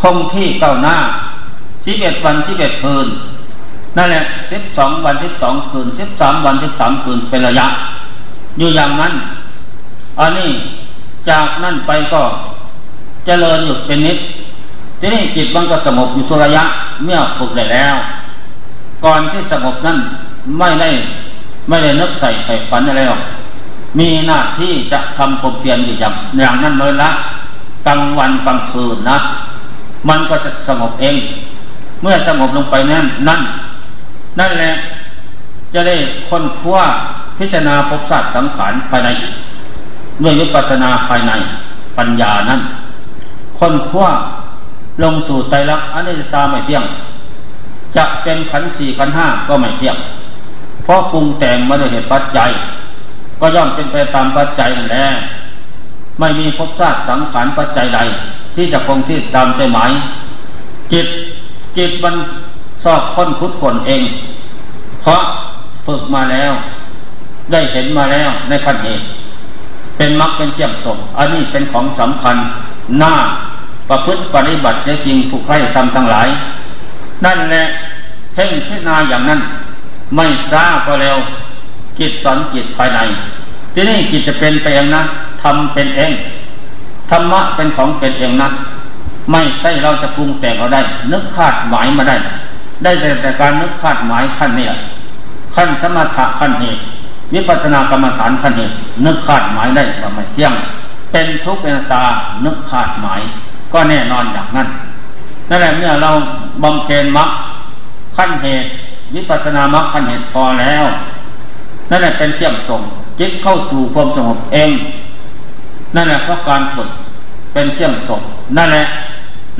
[0.00, 0.96] คงที่เก้าหน้า
[1.84, 3.06] สิบเอ็ดวันสิบเอ็ดคืน
[3.96, 7.66] นั่นแหละสิบสองวันสิบสองคืนสิบสามวันสิบสามคืนเป็นระยะ
[8.58, 9.12] อยู่อย่างนั้น
[10.20, 10.50] อันนี้
[11.28, 12.22] จากนั่นไปก็
[13.26, 14.18] เจริญหยุดเป็นนิด
[15.00, 16.64] ทีนี้จิตมันก็สงบอยู่ทุระยะ
[17.04, 17.94] เมื่อฝึกได้แล้ว
[19.04, 19.98] ก่อนที่สงบนั้น
[20.58, 20.90] ไม่ได้
[21.68, 23.22] ไม่ได้นึกใส่ใส่ฝันอะไรหรอก
[23.98, 27.10] มีหน้าที่จะทำความเพียรอยู่อย่างอย่างนั้นเลยละ
[27.86, 29.18] กลางวันกลางคืนนะ
[30.08, 31.16] มันก็จะสงบเอง
[32.02, 33.40] เมื่อสงบลงไปนั้นนั่น
[34.38, 34.72] นั่นแหละ
[35.74, 35.96] จะได้
[36.28, 36.84] ค้นคว้า
[37.38, 39.08] พิจารณาภพศาสตร์สังขารภายใน
[40.22, 41.32] ด้วยวิปัสนาภายใน
[41.98, 42.60] ปัญญานั้น
[43.58, 44.08] ค้นคว้า
[45.02, 46.84] ลงสู่ไตรลักษณ์อนิจตาไม่เที่ยง
[47.96, 49.96] จะเป็นขันสี่ขันห้าก็ไม่เที่ยง
[50.84, 52.50] เพราะปรุงแต่งมาด้วยเหตุปัจจัย
[53.40, 55.06] ก็ย่อมเป็นไปตามปัจจัยนั่นแหละ
[56.18, 58.00] ไม่มีภพชาติสังขารปัจจัยใด
[58.54, 59.90] ที่จะคงที่ตามใจหมาย
[60.92, 61.06] จิต
[61.76, 62.14] จิตมัน
[62.84, 64.02] สอบค้นคุดคนเอง
[65.02, 65.20] เพราะ
[65.86, 66.52] ฝึกมาแล้ว
[67.52, 69.04] ได้เห็นมาแล้วในขั้นเหตุ
[69.96, 72.36] เป็นมรรคเป็นเจียมสมอันนี้เป็นของสำคัญ
[72.98, 73.14] หน้า
[73.92, 76.28] ประพฤติปฏิบัติเสียจริงผู้ใครทำทั้งหลาย
[77.24, 77.64] นั่นแหละ
[78.34, 79.40] เพ่งพิจารณาอย่างนั้น
[80.16, 81.16] ไม่ซาก็แล้ว
[81.98, 83.00] จิตสอนจิตภายใน
[83.74, 85.02] ที่นี่จิตจะเป็นไปเองนะ
[85.42, 86.12] ทำเป็นเอง
[87.10, 88.48] ธรรมะเป็นของเป็นเองนะ
[89.30, 90.80] ไม่ใช่เราจะปรุงแต่งเราได้
[91.12, 92.16] นึกคาดหมายมาได้
[92.84, 94.66] ได้แต่การนึกคาดหมายขั้นนี้
[95.54, 96.82] ขั้นสมถะขั้นเหตุ
[97.32, 98.74] วิปัสสนากรรมฐานขั้นเหตุ
[99.04, 100.52] นึกคาดหมายได้ว่าไม่เที่ยง
[101.10, 102.04] เป็นทุกข์เป็นตา
[102.44, 103.22] นึกคาดหมาย
[103.72, 104.68] ก็แน่นอนอย่างนั้น
[105.48, 106.10] นั่นแหละเมื่อเรา
[106.62, 107.28] บำเพ็ญมรรค
[108.16, 108.68] ขั้นเหตุ
[109.14, 110.84] วิปัสสนามรรคขั้นเหตุพอแล้ว
[111.90, 112.80] นั่นแหละเป็นเชื่อมส่ง
[113.18, 114.70] จิตเข้าสู่ความสงบเอง
[115.94, 116.88] นั่นแหละเพราะการฝึก
[117.52, 118.20] เป็นเชื่อมส่ง
[118.56, 118.84] นั่นแหละ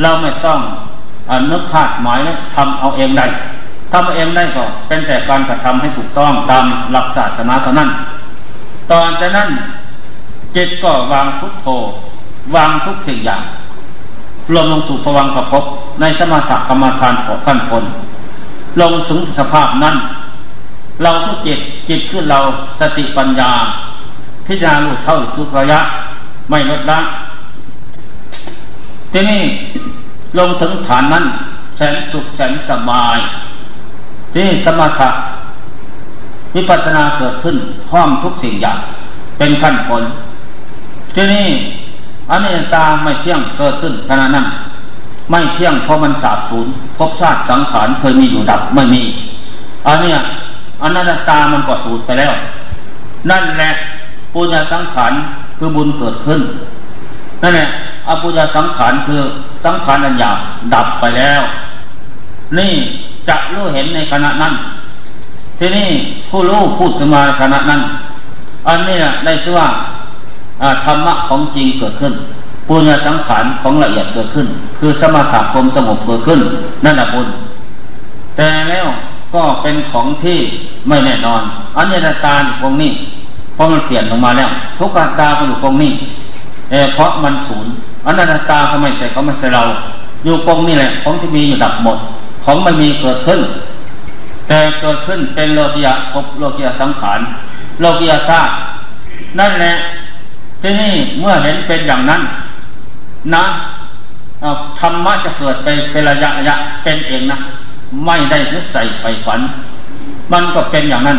[0.02, 0.58] เราไม่ต้อง
[1.30, 2.18] อนึกคาดหมาย
[2.54, 3.26] ทำเอาเองได้
[3.92, 7.90] ทำเองได้ก็เป็นแต่การกระทำให้ถูกต้องตามหลักศาสนาเท่านั้น
[8.90, 9.48] ตอนจากนั้น
[10.56, 11.66] จิตก็วางพุทโธ
[12.54, 13.42] วางทุกสิ่งอย่าง
[14.52, 15.64] รวมลงสู่ภวังขภพ
[16.00, 17.84] ในสมาธิกรรมฐานของขั้นผล
[18.80, 19.96] ลงถึงสภาพนั้น
[21.02, 22.38] เราทุกจิตจิตขึ้นเรา
[22.80, 23.50] สติปัญญา
[24.46, 25.80] พิจารณาลูกเท่าทุกระยะ
[26.50, 26.98] ไม่ลดละ
[29.12, 29.42] ทีนี้
[30.38, 31.24] ลงถึงฐานนั้น
[31.76, 33.18] แสนสุขแสนสบาย
[34.34, 35.10] ที่สมถะ
[36.54, 37.56] วิปัสสนาเกิดขึ้น
[37.90, 38.78] พร้อมทุกสิ่งอย่าง
[39.38, 40.02] เป็นขั้นผล
[41.14, 41.46] ที่นี่
[42.32, 44.46] อันนี้ตาไม่เที่ยงเกิดขึ้นขณะนั้น
[45.30, 46.66] ไม่เที่ยงเพราะมันสาบสูญ
[46.96, 49.02] ภพชาติสังขารเคยมีอยู่ดับไม่มี
[49.86, 50.12] อันนี้
[50.82, 52.32] อันนั้นตามันก็สูญไปแล้ว
[53.30, 53.70] นั่นแหละ
[54.32, 55.12] ปุญญาสังขาร
[55.58, 56.40] คือบุญเกิดขึ้น
[57.42, 57.66] นั่นแหละ
[58.08, 59.20] อปุญญาสังขารคือ
[59.64, 60.38] สังขารอันหยาบ
[60.74, 61.42] ดับไปแล้ว
[62.58, 62.72] นี่
[63.28, 64.54] จะรู้เห็นในขณะนั้น
[65.58, 65.88] ทีนี้
[66.28, 67.80] ผู้รู้พูดขึ้นมาขณะนั้น
[68.68, 69.68] อันนี้ได้ชื่อว่า
[70.84, 72.12] ธรรมะของจริงเกิดขึ้น
[72.68, 74.46] ปุญญาสังขารของละเอียดเกิดขึ้น
[74.78, 76.40] คือสมถะคมสงบเกิดขึ้น
[76.84, 77.28] นั่นแหละบุญ
[78.36, 78.86] แต่แล้ว
[79.34, 80.38] ก็เป็นของที่
[80.88, 81.42] ไม่แน่นอน
[81.76, 82.92] อันนี้ตาอยู่ตรงนี้
[83.54, 85.92] เพราะมันเปลี่ยนลงมาแล้ว ทุกขตาก็อยู่ตรงนี้
[86.94, 87.72] เพราะมันศูนย์
[88.06, 89.62] อันนั้นตาเขาไม่ใช่เขาไม่ใช่เรา
[90.24, 91.98] อยู่ตรงนี้แหละของที่มีอยู่ดับหมด
[92.44, 93.40] ของไม่มีเกิดขึ้น
[94.48, 97.20] แต่เกิดขึ้นเป็นโลกียะพบโลกียะสังขาร
[97.80, 98.52] โลกียะธาตุ
[99.38, 99.72] นั่นแหละ
[100.62, 102.22] ที่นี่เมื่อเห็นเป็นอย่างนั้น
[103.34, 103.44] นะ
[104.80, 107.38] ธรรมะจะเกิดไปเป็นระยะระยะเป็นเองนะ
[108.04, 109.40] ไม่ได้นึกใส่ไฟฝัน
[110.32, 111.18] มันก็เป็นอย่างนั้น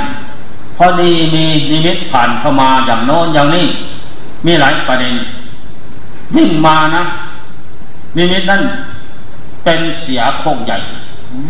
[0.78, 3.66] พอดีมีนิมิตผ่านเข้ามาอย่างโน้นอย่างนี้
[4.46, 5.14] มีหลายประเด็น
[6.36, 7.04] ยิ่งมานะ
[8.18, 8.62] นิมิตนั้น
[9.64, 10.78] เป็นเสียโคงใหญ่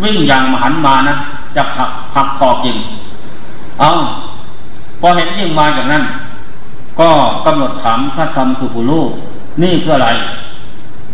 [0.04, 1.14] วิ่งอย่างมหันมานะ
[1.56, 2.78] จะหักหักคอกิน
[3.80, 3.90] เอา
[5.00, 6.04] พอเห็นยิ่งมาอย่างนั้น
[7.00, 7.10] ก็
[7.46, 9.10] กำหนดถามพระธรรมคือผู้ลูก
[9.62, 10.10] นี่เพื่ออะไร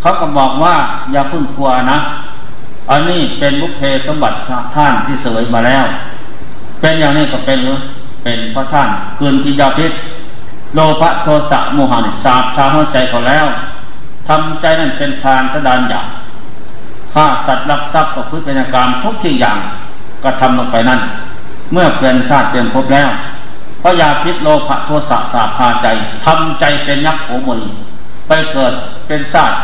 [0.01, 0.75] เขาก็บอกว่า
[1.11, 1.97] อย่าพึ่งกลัวนะ
[2.89, 4.37] อันนี้เป็นบุพเพสมบัติ
[4.75, 5.85] ท่านที่เสวยมาแล้ว
[6.81, 7.77] เป็นอย่างนี้ก็เป็นหรือ
[8.23, 9.91] เป็นพระท่านเกินกิยาพิษ
[10.75, 13.45] โลภะโทสะโมหะสาบทางหัวใจเขาแล้ว
[14.27, 16.07] ทำใจนั่นเป็นทานสดานอย่าง
[17.13, 19.57] ฆ่าสัตว์รักทรัพย์ประพฤติเป็นกรรมทุกสิ่งอย่าง
[20.23, 20.99] ก็ทำลงไปนั่น
[21.73, 23.09] เมื่อเปลี่ยนชาติเปลี่ยนภพแล้ว
[23.83, 25.87] พระยาพิษโลภะโทสะสาพาใจ
[26.25, 27.63] ทำใจเป็นยักษ์โหมือ
[28.27, 28.73] ไปเกิด
[29.07, 29.55] เป็นชาติ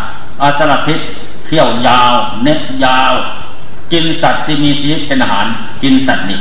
[0.42, 1.00] อาสรพิษ
[1.46, 2.14] เที่ยวยาว
[2.44, 3.14] เน็ตยาว
[3.92, 5.48] กินสัตว์ที่มีชีวิตเป็นอาหาร
[5.84, 6.40] กินสัตว์นี่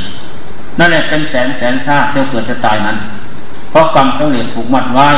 [0.79, 2.97] นั่นแหละเป็นแสนแสนชาติเที่ยวเกิดจะตายนั้น
[3.69, 5.09] เพราะกรรมต้องเหลียถูกมัดไว้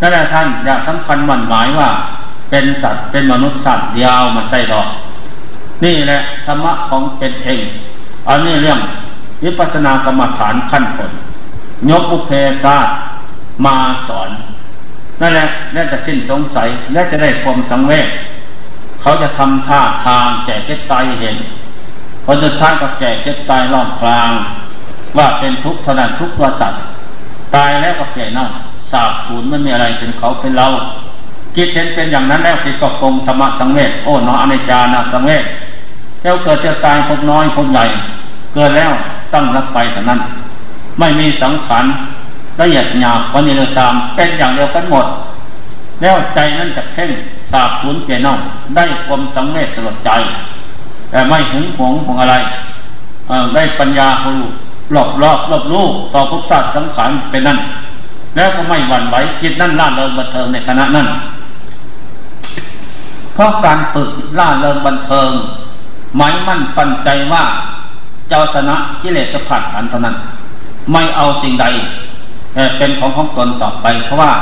[0.00, 1.88] นั่นแหละท่านอยากสำคัญมั่นหมายว่า
[2.50, 4.88] เป็นสัตว์เป็นมนุษย์สัตว์ยาวมาใส่ดอก
[5.84, 7.64] นี่แหละธรรมะของเป็นเอง
[8.28, 8.80] อันนี้เรื่อง
[9.44, 11.12] วิปัสสนากรรมฐานขั้นผล
[11.90, 12.32] ยกบุเพ
[12.64, 12.88] ศาส
[13.64, 13.76] มา
[14.08, 14.30] สอน
[15.20, 18.08] นั่นแหละและจะสิ้นสงสัยและจะได้ความสังเวช
[19.00, 21.36] เขาจะทำท่าทางแก่เจ็บตายเห็น
[22.24, 24.30] พอจะท่านกับแก่เจ็บตายรอบกลาง
[25.16, 26.80] ว่าเป็นทุกข์ท่านทุกข์ว่าสัตว์
[27.54, 28.48] ตายแล้วก็แก่นั่น
[28.92, 30.66] สาบสูญไม่มีอะไรเป็นเขาเป็นเรา
[31.54, 35.44] คิดเห็นเป็นอย่างนั้นแล้วคิดก็คงธรรมะสังเวชโอ้นออเนจานาสังเวช
[36.22, 37.84] แล้วเกิดจะตายพบน้อยพบใหญ่
[38.54, 38.90] เกิดแล้ว
[39.32, 40.20] ตั้งรับไปเท่านั้น
[40.98, 41.84] ไม่มีสังขาร
[42.60, 45.06] ละเอียดหยาบวันนี้เลยสามเป็นอย่างเดียวกันหมด
[46.00, 47.10] แล้วใจนั้นจะเพ่ง
[47.52, 48.38] สาบสูญเปลี่ยนน่อง
[48.76, 50.10] ได้ความสังเวชสลดใจ
[51.10, 52.34] แต่ไม่หึงหวงของอะไร
[53.54, 54.36] ได้ปัญญาผู้
[54.94, 57.58] รอบรอบรอบรู้ต่อภพชาติสังขารเป็นนั่น
[58.36, 61.06] แล้วก็ไม่หวั่นไหวจิตนั่นล่าเริงบันเทิงในขณะนั้น
[63.34, 65.30] เพราะการฝึกล่าเริงบันเทิง
[66.16, 67.44] หมายมั่นปันใจว่า
[68.28, 70.16] เจ้าชนะกิเลสจะผ่านขันเท่านั้น
[70.92, 71.66] ไม่เอาสิ่งใด
[72.78, 74.32] เป็นของของตนต่อไป เพราะว่า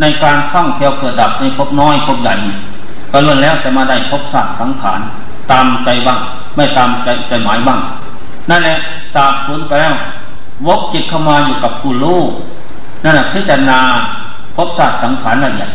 [0.00, 2.34] ในการท่องเที่ยวเกิดดับในพบน้อยพบใหญ่
[3.10, 5.00] ก็ล้วนแล้วจะมาได้พบสัตว์สังขาร
[5.50, 6.18] ตามใจบ้าง
[6.56, 7.80] ไม่ตามใจใจหมายบ้าง
[8.50, 8.76] นั่นแหละ
[9.14, 9.96] สาบสูญไปแล้ว
[10.66, 12.20] วกจิตเข้ามาอยู่กับผู้รู้
[13.04, 13.80] นั่นแหละพิจารณา
[14.56, 15.70] พบธาตุสังขารละเอียด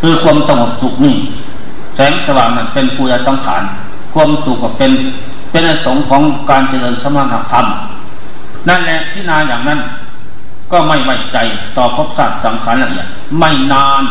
[0.00, 1.16] คือความสงบสุขนี่
[1.96, 3.62] แสงสว่างนั้นเป็นปุยสังขาร
[4.14, 4.92] ความสุขก็เป็น
[5.50, 7.66] เป็นอสงของการเจริญสมถะธรรม
[8.68, 9.80] นั่นแหละพิจารณาอย่างนั้น
[10.72, 11.38] ก็ไม่ไว้ใจ
[11.76, 13.06] ต่อภพบธาตุสังขารละเอียด
[13.38, 14.02] ไม่นาน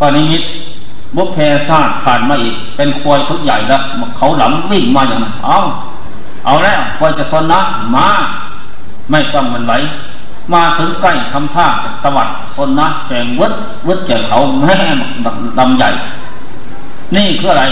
[0.00, 0.42] ก็นิมิต
[1.16, 3.82] บุพเพศาสผ่านมาอีก เป็นควายทุกใหญ่แล้ว
[4.16, 5.58] เขาหลังวิ่งมาอย่างนั้นเอา
[6.44, 7.60] เอาแล้วควายจะทนนะ
[7.94, 8.08] มา
[9.10, 9.72] ไม่ต้องมันไหว
[10.52, 11.66] มาถึงใกล้ทำท่า
[12.02, 13.52] ตวัดคนนะแจงวด
[13.86, 14.76] วดแจงเขาแม่
[15.58, 15.88] ดำใหญ่
[17.14, 17.64] นี่คืออะไร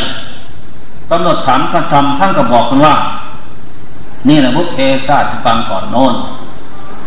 [1.11, 2.95] กำหนดถามพระธรรมท่านก็บอกกันว่า
[4.29, 6.15] นี่แหละพุทธเอชาติฟังก่อนโน้น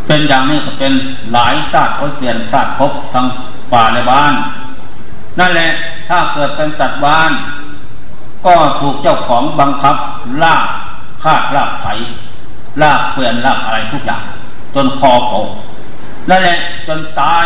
[0.07, 0.93] เป็นอย่างนี้ก็เป็น
[1.33, 3.25] หลายชาติโอ้ยเปลี่ยนชาติพบทั้ง
[3.71, 4.33] ป่าในบ้าน
[5.39, 5.69] นั่นแหละ
[6.09, 7.31] ถ้าเกิดเป็นสัตว์บ้าน
[8.45, 9.95] ก็ถูกเจ้าของบังคับ
[10.43, 10.65] ลาก
[11.23, 11.87] คาดลากไถ
[12.81, 14.23] ลากเปลี่ยนลากอะไรทุกอย่าง
[14.75, 15.41] จนคอโผล่
[16.29, 16.57] นั่นแหละ
[16.87, 17.45] จนตาย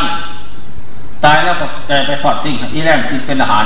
[1.23, 3.65] ตายแล้วก็แกไปทอดทิ้งอีแรงกินเป็นอาหาร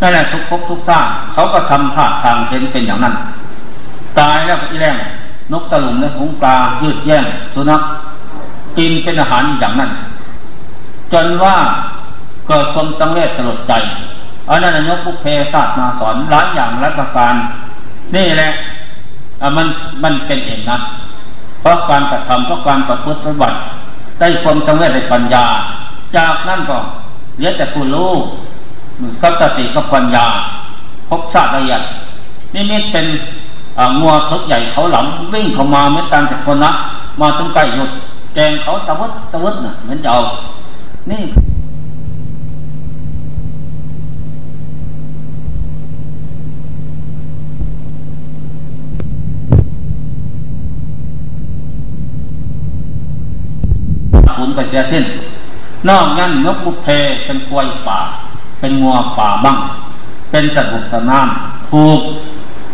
[0.00, 3.14] นั่นแหละทุกภพทุกสร้างเขาก็ทำท่าทางเห็นเป็นอย่างนั้น
[4.18, 4.96] ตายแล้วก็อีแรง
[5.52, 7.82] นกตะลุมและหงปลายืดแย่งสุนัข
[8.78, 9.90] กินเป็นอาหารอย่างนั้น
[11.12, 11.56] จนว่า
[12.48, 13.72] เกิดความจังเลสลดใจ
[14.48, 17.34] อันนั้นนกพุกเพศาสตร์มาสอนหลายอย่างหลายประการ
[18.16, 18.50] นี่แหละ
[19.56, 19.66] มัน
[20.04, 20.78] มันเป็นเองนะ
[21.60, 23.56] เพราะการกระทำเพราะการประพฤติปฏิบัติ
[24.20, 25.46] ได้ความสำเร็จในปัญญา
[26.16, 26.78] จากนั้นก็
[27.36, 28.12] เหลือแต่ผู้รู้
[29.22, 30.26] กับสติกับปัญญา
[31.08, 31.82] พบชาติละเอียด
[32.54, 33.06] นี่มิเป็น
[34.00, 36.70] งัวทุกใหญ่เขาหลังวิ่งเข้ามาไม่ต่างจากคนนะ
[37.20, 37.90] มาถึงใกล้หยุด
[38.34, 40.20] แกงเขาตะวัดตะวัดน่ะเหมือนจะเอา
[41.10, 41.22] นี่
[54.34, 55.04] สูญไปเสียสิ้น
[55.88, 56.88] นอกนั้นนกบุเพ
[57.24, 58.00] เป็นควยป่า
[58.60, 59.56] เป็นงัวป่าบ้าง
[60.30, 61.28] เป็นสัตว์บุกสนาม
[61.70, 62.00] ถูก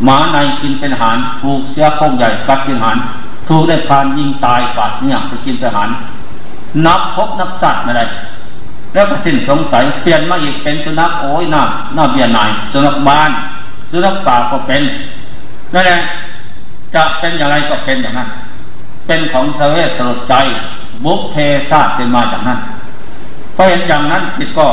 [0.04, 2.96] หมาในกินเป็นอาหาร ถูกเสียโคงใหญ่กัดกินอาหาร
[3.48, 5.88] ถูกได้พานยิงตายปาดเนี่ยไปกินเป็นอาหาร
[6.86, 8.04] นับพบนับจัดไม่ได้
[8.94, 11.62] แล้วก็สิ้นสงสัยเปลี่ยนมาอีกเป็นสุนัขโอ้ยหน้า
[11.94, 13.30] หน้าเบียนายสุนัขบ้าน
[13.90, 14.82] สุนัขป่าก็เป็น
[15.74, 15.98] นั่นแหละ
[16.94, 18.28] จะเป็นอย่างไรก็เป็นอย่างนั้น
[19.06, 20.34] เป็นของเสวสสลดใจ
[21.04, 21.36] บุพเพ
[21.70, 22.58] ศาสเป็นมาจากนั้น
[23.56, 24.68] พราะเห็นอย่างนั้นจิตก็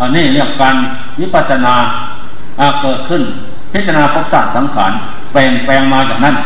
[0.00, 0.76] อันนี้เรียกการ
[1.20, 1.74] วิปัสนา
[2.82, 3.22] เกิดขึ้น
[3.72, 4.92] พิจารณาภพศาสตร์สังขาร
[5.32, 6.36] แปลงแปลงมาจากนั้น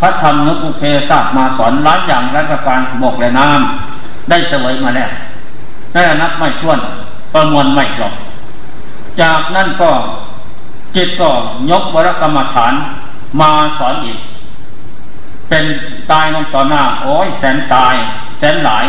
[0.00, 5.10] พระธรรมนุบุเพศาสตมาสอนล้านอย่างร้ประการบกและน้ำได้เสวยมาแล้ว
[5.92, 6.78] ได้นับไม่ถ้วน
[7.32, 8.12] ประมวลไม่จบ
[9.20, 9.90] จากนั้นก็
[10.96, 11.30] จิตก็
[11.70, 12.72] ยกวรกรรมฐาน
[13.40, 14.18] มาสอนอีก
[15.48, 15.64] เป็น
[16.10, 17.94] ตายลงต่อหน้า โอ้ยแสนตาย
[18.38, 18.86] แสนหลาย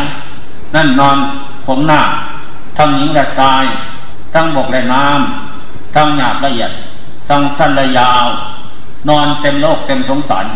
[0.74, 1.16] นั่นนอน
[1.66, 2.02] ผมหน้า
[2.78, 3.64] ทั้งหญิงและชาย
[4.34, 6.70] ทั้งบกและน้ำทั้งหยาบละเอียด
[7.28, 8.26] ทั้งสั้นและยาว
[9.08, 10.46] นอนเต็มโลกเต็มสงสาร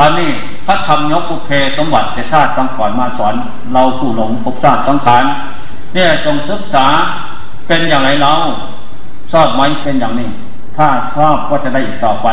[0.00, 0.30] อันนี้
[0.66, 3.34] พระธรรมยกภูเพสมบัติแต่ชาติตั้งก่อนมาสอน
[3.72, 5.24] เราผู้หลงภพชาติสังขาร
[5.94, 6.86] เนี่ยจงศึกษา
[7.66, 8.32] เป็นอย่างไรเรา
[9.32, 10.28] ชอบไหมเป็นอย่างนี้
[10.76, 12.28] ถ้าชอบก็จะได้อีกต่อไป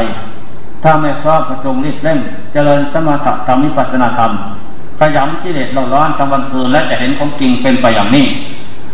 [0.83, 2.19] ถ้าไม่ชอบก็จงรีบเร่ง
[2.53, 4.31] เจริญสมถะธรรมิปัสนธรรม
[4.99, 8.25] ขยำกิเลสเราร้อนทั้งวันคืนและจะเห็นของจริงเป็นไปอย่างนี้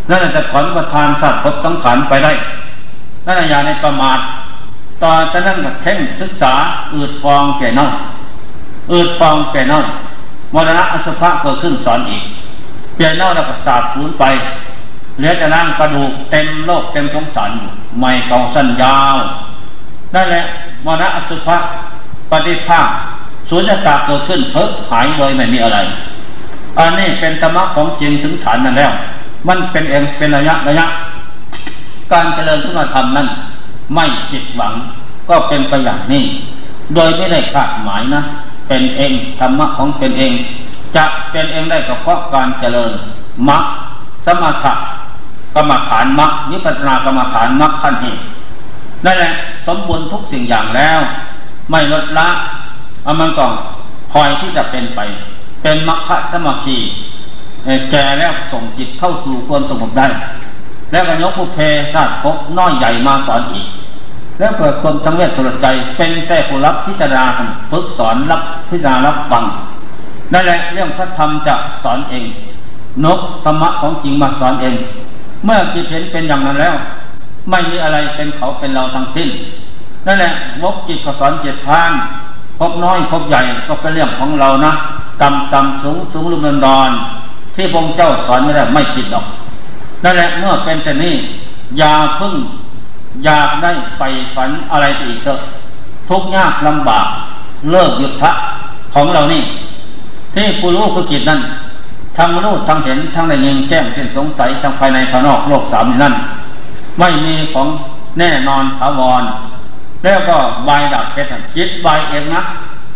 [0.09, 2.31] นั่นจะถอนประทานสัตว์พบสังขารไปได้
[3.25, 4.19] นั่นอย่าในประมาท
[5.03, 6.53] ต่อจะนั่งกับเพ่งศึกษา
[6.93, 7.87] อืดฟองแก่เน่า
[8.91, 9.79] อืดฟองแก่น่า
[10.53, 12.23] มรณะอสุภะเกิดขึ้นสอนอีก
[12.95, 14.23] เปลี่ยนเน่าแล้วก็สาบสูญไป
[15.17, 17.51] เหลือแต่ร่างกระดูกเต็มโลกเต็มสงสาร
[17.99, 19.15] ไม่กองสั้นยาว
[20.15, 20.43] นั่นแหละ
[20.85, 21.57] มรณะอสุภะ
[22.31, 22.87] ปฏิภาค
[23.49, 25.77] สุญญตาเกิดขึ้นเพิกหายเลยไม่มีอะไร
[26.79, 28.91] อันนี้เป็นธรรมะของจริงถึงฐานนั่นแล้ว
[29.47, 30.85] มันเป็นเองเป็นระยะระยะ
[32.11, 33.27] การเจริญสุนธรรมนั้น
[33.93, 34.73] ไม่ผิดหวัง
[35.29, 36.23] ก็เป็นไปอย่างนี้
[36.95, 38.21] โดยไม่ได้คาดหมายนะ
[38.67, 40.33] เป็นเองธรรมะของเป็นเอง
[40.95, 42.91] จะเป็นเองได้ก็เพราะการเจริญ
[43.49, 43.63] มรรค
[44.25, 44.73] สมถะ
[45.55, 48.21] กรรมฐานมรรคนิพพานกรรมฐานมรรคขั้นเหตุ
[49.05, 49.31] นั่นแหละ
[49.67, 50.99] สมบูรณ์ทุกสิ่งอย่างแล้ว
[51.71, 52.29] ไม่ลดละ
[53.03, 53.45] เอามันก็
[54.13, 54.99] คอยที่จะเป็นไป
[55.61, 56.77] เป็นมรรคสมาธิ
[57.91, 60.07] แก่แล้วส่งจิตเข้าสู่ความสงบได้
[60.91, 61.59] แล้วก็ยกภูเพ
[61.93, 63.67] ชาติพบน้อยใหญ่มาสอนอีก
[64.41, 65.67] แล้วเกิดความสังเวชสุรใจ
[65.97, 67.25] เป็นแต่ผู้รับพิจารณา
[67.71, 69.43] ฝึกสอนรับพิจารณารับฟัง
[70.33, 72.25] นั่นแหละเรื่องพระธรรมจะสอนเอง
[73.05, 74.75] นกสมะของจริงมาสอนเอง
[75.45, 76.75] เมื่อจิตเห็นเป็นอย่างนั้นแล้ว
[77.49, 79.29] ไม่มีอะไรเป็นเขาเป็นเราทั้งสิ้น
[80.05, 80.31] นั่นแหละ
[80.63, 81.91] วกจิตก็สอนเจ็ดทาง
[82.59, 84.73] พบน้อยพบใหญ่ก็เป็นเรื่องของเรานะ
[85.21, 86.89] ต่ำต่ำสูงสูงลุ่มดอน
[87.55, 89.25] ที่พระเจ้าสอนไม่ได้ไม่ผิดหรอก
[90.03, 91.15] นั่นแหละเมื่อเป็นเช่นนี้
[91.77, 92.35] อย่าพึ่ง
[93.25, 94.03] อยากได้ไป
[94.35, 95.39] ฝันอะไรอีกเถอะ
[96.09, 97.07] ทุกยากลำบาก
[97.71, 98.31] เลิกหยุดทะ
[98.93, 99.43] ของเรานี่
[100.35, 101.41] ที่ผู้รู้ผู้กิจนั้น
[102.17, 106.13] ทั้งรู้ทั้งเห็นทั้งได้ยินแก้มเช่นสงสัยทั้งภายในภายนอกโลกสามนั่น
[106.99, 107.67] ไม่มีของ
[108.19, 109.23] แน่นอนถาวร
[110.03, 110.37] แล้วก็
[110.67, 112.41] บายดาบเพชรจิตบายเองนะ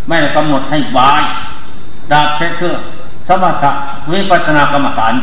[0.07, 1.21] ไม่ได้กำหนดให้บาย
[2.11, 2.73] ดาบเพชรคือ
[3.27, 3.71] สมถะ
[4.11, 5.13] วิปัสนากรรมฐาน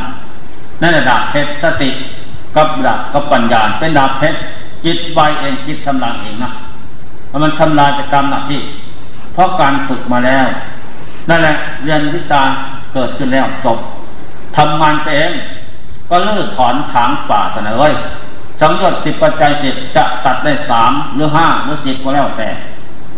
[0.81, 1.89] นั่นแหละดาบเพชรสติ
[2.55, 4.39] กับดาบกับปัญญาเป็นดาบเพชร
[4.85, 6.51] จิตบเองจิตทำลายเองนะ
[7.43, 8.61] มันทำลายไปตามหน้าที่
[9.33, 10.47] เพราะการฝึกมาแล้ว
[11.29, 12.41] นั่นแหละเรียนวิชา
[12.93, 13.77] เกิดขึ้นแล้วจบ
[14.55, 15.33] ทำมันไปเอง
[16.09, 17.93] ก็เลิกถอนถางป่าเสนอเลย
[18.61, 22.49] สังยชน์สิบปัจจัยสิบจะตัดได้สามหรือห้าหรือสิบก็แล้วแต่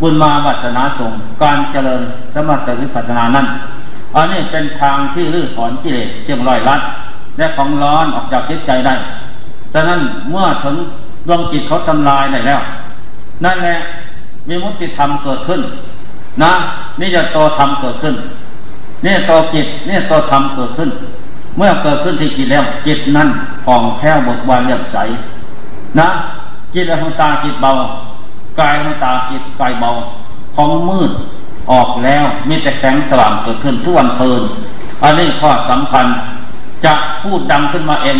[0.01, 1.11] บุญมาวัฒนาสง
[1.41, 2.01] การเจริญ
[2.33, 3.47] สมถะวิปัสนานั้น
[4.15, 6.81] อันนี้เป็นทางที่ลื้อถอนกิเลสเชียงรอยลัด
[7.37, 8.93] และของร้อนออกจากจิตใจได้
[9.73, 9.99] ฉะนั้น
[10.29, 10.75] เมื่อถึง
[11.27, 12.61] ดวงจิตเขาทำลายได้แล้ว
[13.43, 13.77] นั่นแหละ
[14.47, 15.61] มีมุติธรรมเกิดขึ้น
[16.43, 16.51] นะ
[16.99, 18.15] นี่จะโตธรรมเกิดขึ้น
[19.05, 20.89] นี่โตจิตนี่โตธรรมเกิดขึ้น
[21.57, 23.29] เมื่อเกิดขึ้นที่จิตแล้ว จิตนั้น
[23.65, 24.97] ผ่องแผ้วบกบานเรียบใส
[25.99, 26.07] นะ
[26.73, 27.71] จิตของตาจิตเบา
[28.59, 29.89] กายของตาจิตกายเบา
[30.55, 31.11] ของมืด
[31.71, 34.41] ออกแล้วมีแต่แสงสว่างเกิดขึ้นทุกวันเพลิน
[35.03, 36.05] อันนี้ข้อสำคัญ
[36.85, 38.17] จะพูดดังขึ้นมาเอง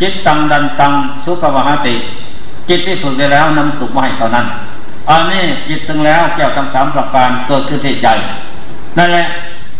[0.00, 0.92] จิตตังดันตัง
[1.24, 1.94] สุขวหติ
[2.68, 4.46] จิตที่ฝึกได้แล้วนำสุขมาให้เท่านั้น
[5.10, 8.08] อันนี้จิตถึงแล้วแก้วทั้งสามประการเกิดขึ้นที่ใจ
[8.98, 9.26] นั่นแหละ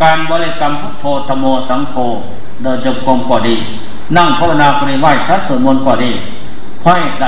[0.03, 1.95] การบริกรรมพุทโธธโมสังโฆ
[2.63, 3.57] เดินจงกรมก็ดี
[4.17, 6.11] นั่งภาวนาก็ดีไหว้พระสวดมนต์ก็ดี
[6.81, 7.27] เพราะใด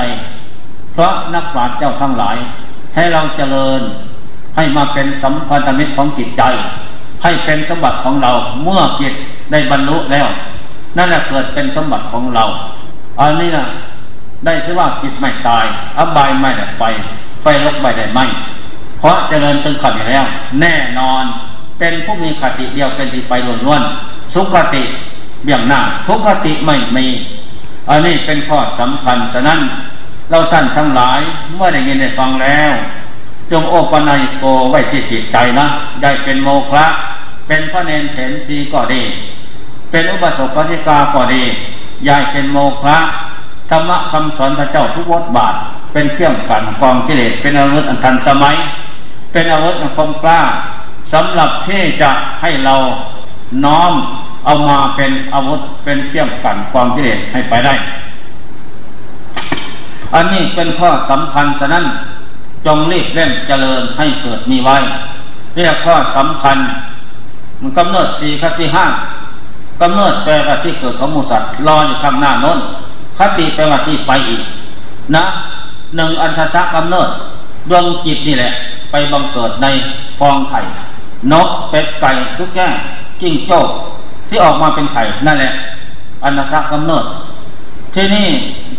[0.93, 2.37] เพราะนักปราชญ์เจ้าทั้งหลาย
[2.95, 3.81] ให้เราเจริญ
[4.55, 6.43] ให้มาเป็นสัมพันธมิตรของจิตใจ
[7.23, 8.31] ให้เป็นสมบัติของเรา
[8.63, 9.13] เมื่อจิต
[9.51, 10.27] ได้บรรลุแล้ว
[10.97, 12.43] นั่นแหละเกิดเป็นสมบัติของเรา
[13.21, 13.65] อันนี้นะ
[14.45, 15.65] ได้ชื่อว่าจิตไม่ตาย
[15.97, 16.83] อบายไม่ได้ไป
[17.41, 18.19] ไฟลกไม่ได้ไหม
[18.99, 20.23] เพราะเจริญตึงขัดอยู่แล้ว
[20.61, 21.23] แน่นอน
[21.79, 23.33] เป็นผู้มีคติเดียวเป็นที่ไป
[23.65, 24.83] ล้วนๆสุขติ
[25.43, 27.07] เบี่ยงหน้าทุกขติไม่มี
[27.89, 29.59] อันนี้เป็นข้อสำคัญฉะนั้น
[30.29, 31.19] เราท่านทั้งหลาย
[31.55, 32.73] เมื่อได้ยินได้ฟังแล้ว
[33.51, 35.67] จงโอปนัยโกไว้ที่จิตใจนะ
[36.01, 36.85] ได้เป็นโมฆะ
[37.47, 39.03] เป็นพระเนนเถนสีก็ดี
[39.91, 41.43] เป็นอุบาสกปฏิกาก็ดี
[42.07, 42.97] ยายเป็นโมฆะ
[43.71, 45.55] ธรรมะคำสอนพระเจ้าทุกวัดบาท
[45.93, 48.55] เป็นเครื่องกันกองกิเลสเป็นอาวุธอันทันสมัย
[49.31, 50.41] เป็นอาวุธอันคมกล้า
[51.13, 52.11] สำหรับที่จะ
[52.41, 52.75] ให้เรา
[53.65, 53.93] น้อม
[54.45, 57.73] เอามาเป็นอาวุธเป็นเครื่องกันความกิเลสให้ไปได้
[60.15, 61.85] อันนี้เป็นข้อสำคัญฉะนั้น
[62.65, 64.77] จงรีบเร่งเจริญให้เกิดมีไว้
[65.55, 66.57] เรียกข้อสำคัญ
[67.61, 68.85] มันกำเนิดสี่ขั้นที่ห้า
[69.81, 72.59] กำเนิดแปลว่าที่เกิดของมูสัตว์รออยู่ข้างหน้าน้น
[73.17, 74.41] คติแปลว่าที่ไปอีก
[75.15, 75.23] นะ
[75.95, 77.09] หนึ่งอันทะกำเนิด
[77.69, 78.51] ดวงจิตนี่แหละ
[78.91, 79.67] ไปบังเกิดใน
[80.19, 80.59] ฟองไข่
[81.31, 82.67] นกเป็ดไก่ทุกแก่
[83.21, 83.59] จิ้งโจ้
[84.29, 85.53] ที่ออกมาเป็นไข่นั่นแหละ
[86.23, 87.05] อันทะกำเนิด
[87.95, 88.27] ที่นี่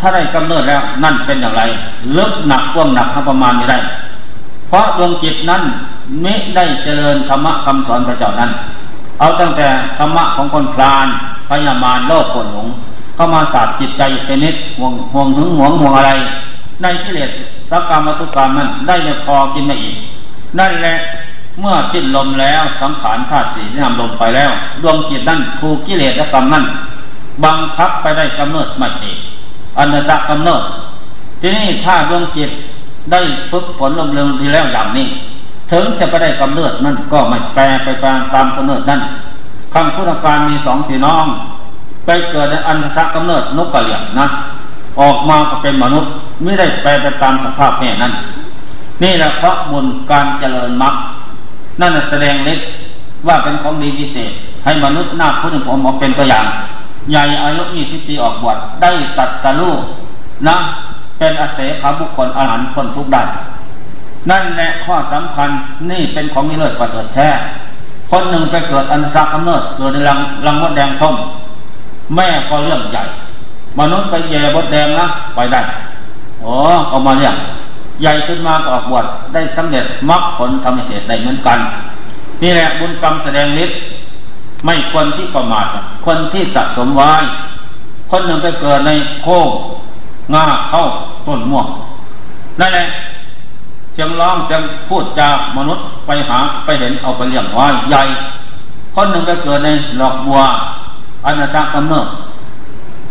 [0.00, 1.62] ถ้าได้กำเนิดแล้วนั่นเป็นอย่างไร
[2.16, 3.78] ลึกหนักกว้างหนักประมาณไม่ได้
[4.68, 5.62] เพราะดวงจิตนั้น
[6.22, 8.50] ไม่ได้เจริญธรรมะคำสอนพระเจ้านั้น
[9.18, 9.68] เอาตั้งแต่
[9.98, 11.06] ธรรมะของคนพลาน
[11.48, 12.68] พยามารโลกคนหลง
[13.14, 16.12] เข้ามาสาดจิตใจเป็นนิดห่วงห่วงถึงห่วงห่วงอะไร
[16.82, 17.30] ในกิเลส
[17.70, 19.96] สักกรรมตุกรรมนั้นได้ไม่พอกินไม่อีก
[20.58, 20.94] นั่นแหละ
[21.60, 24.50] เมื่อสิ้นลมแล้วสังขารธาตุสี่นำลมไปแล้ว
[24.82, 26.64] ดวงจิตนั้นถูกกิเลสและกรรมนั้น
[27.44, 29.18] บังคับไปได้กำเนิดไม่เอง
[29.78, 30.62] อันจะกำเนิด
[31.40, 32.50] ทีนี้ถ้าดวงจิต
[33.12, 35.06] ได้ฝึกฝนลมเร็วทีแล้วอย่างนี้
[35.70, 39.00] ถึงจะไปได้กำเนิดนั่นก็ไม่แปลไปตามตามกำเนิดนั่น
[39.74, 41.26] คำพุทธการมีสองพี่น้อง
[42.06, 44.26] ไปเกิดในอันทะกำเนิดนกกระเหลี่ยงนะ
[45.00, 46.10] ออกมาก็เป็นมนุษย์
[46.42, 48.12] ไม่ได้แปลไปตามสภาพแม่นั้น
[49.02, 50.94] นี่แหละเพราะบุญการเจริญมรรค
[51.80, 52.58] นั่นแสดงเล็ก
[53.26, 54.32] ว่าเป็นของดีพิเศษ
[54.64, 56.46] ให้มนุษย์หน้าผู้หนึ่งผมออกเป็นตัวอย่าง
[57.10, 59.70] ใหญ่อายุยี่สิบปีออกบวชได้ตัดสรู
[60.48, 60.56] นะ
[61.18, 63.28] เป็นอาเสขาบุคคลอาหารคนทุกด้น
[64.30, 65.48] นั่นแหละข้อสำคัญ
[65.90, 67.28] นี่เป็นของนิเลิศประเสริฐแท้
[68.10, 71.14] คนหนึ่งไปเกิดอันซากำเนิดเกิดในรังรังมดแดงส้ม
[72.14, 73.02] แม่ก็เรื่องใหญ่
[73.78, 75.60] มนุษย์ไปแย่มดแดงนะไปได้
[76.40, 76.52] โอ้
[76.88, 77.36] เอามาเรียง
[78.00, 81.58] ใหญ่ขึ้นมาก็ออกบวชได้สำเร็จมรรคผลทำเสร็จได้เหมือนกัน
[82.42, 83.76] นี่แหละบุญกรรมแสดงฤทธิ์
[84.64, 85.66] ไม่ควรที่ประมาท
[86.06, 87.10] คนที่สะสมไว้
[88.10, 88.90] คนหนึ่งไปเกิดใน
[89.22, 89.48] โค้ง
[90.34, 90.82] งาเข้า
[91.26, 91.66] ต้นม่วง
[92.60, 92.84] นั่นแหละ
[93.94, 98.02] เสียงร้องเสียงพูดจากมนุษย์ไปหาไปเห็นเอาไปเลี้ยงไว้ใหญ่
[98.94, 100.40] คนหนึ่งไปเกิดในหลอกบัว
[101.26, 102.06] อนาจกรรมเนิด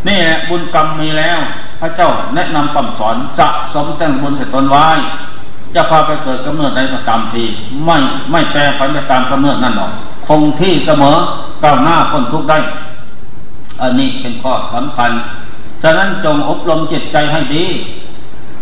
[0.08, 1.40] นี่แหละบุญกรรมมีแล้ว
[1.80, 4.88] พระเจ้าแนะนำคำสอนสะสมแต่งบุญเสร็จตนไว้
[5.76, 7.44] จะพาไปเกิดกำเนิดใดก็ตามที
[7.86, 7.98] ไม่
[8.32, 9.92] ไม่แปรผันไปตามกำเนิดนั่นหรอก
[10.28, 11.18] คงที่เสมอ
[11.64, 12.58] ก้าวหน้าพ้นทุกได้
[13.82, 15.12] อันนี้เป็นข้อสำคัญ
[15.84, 17.66] ฉะนั้นจงอบรมจิตใจให้ดี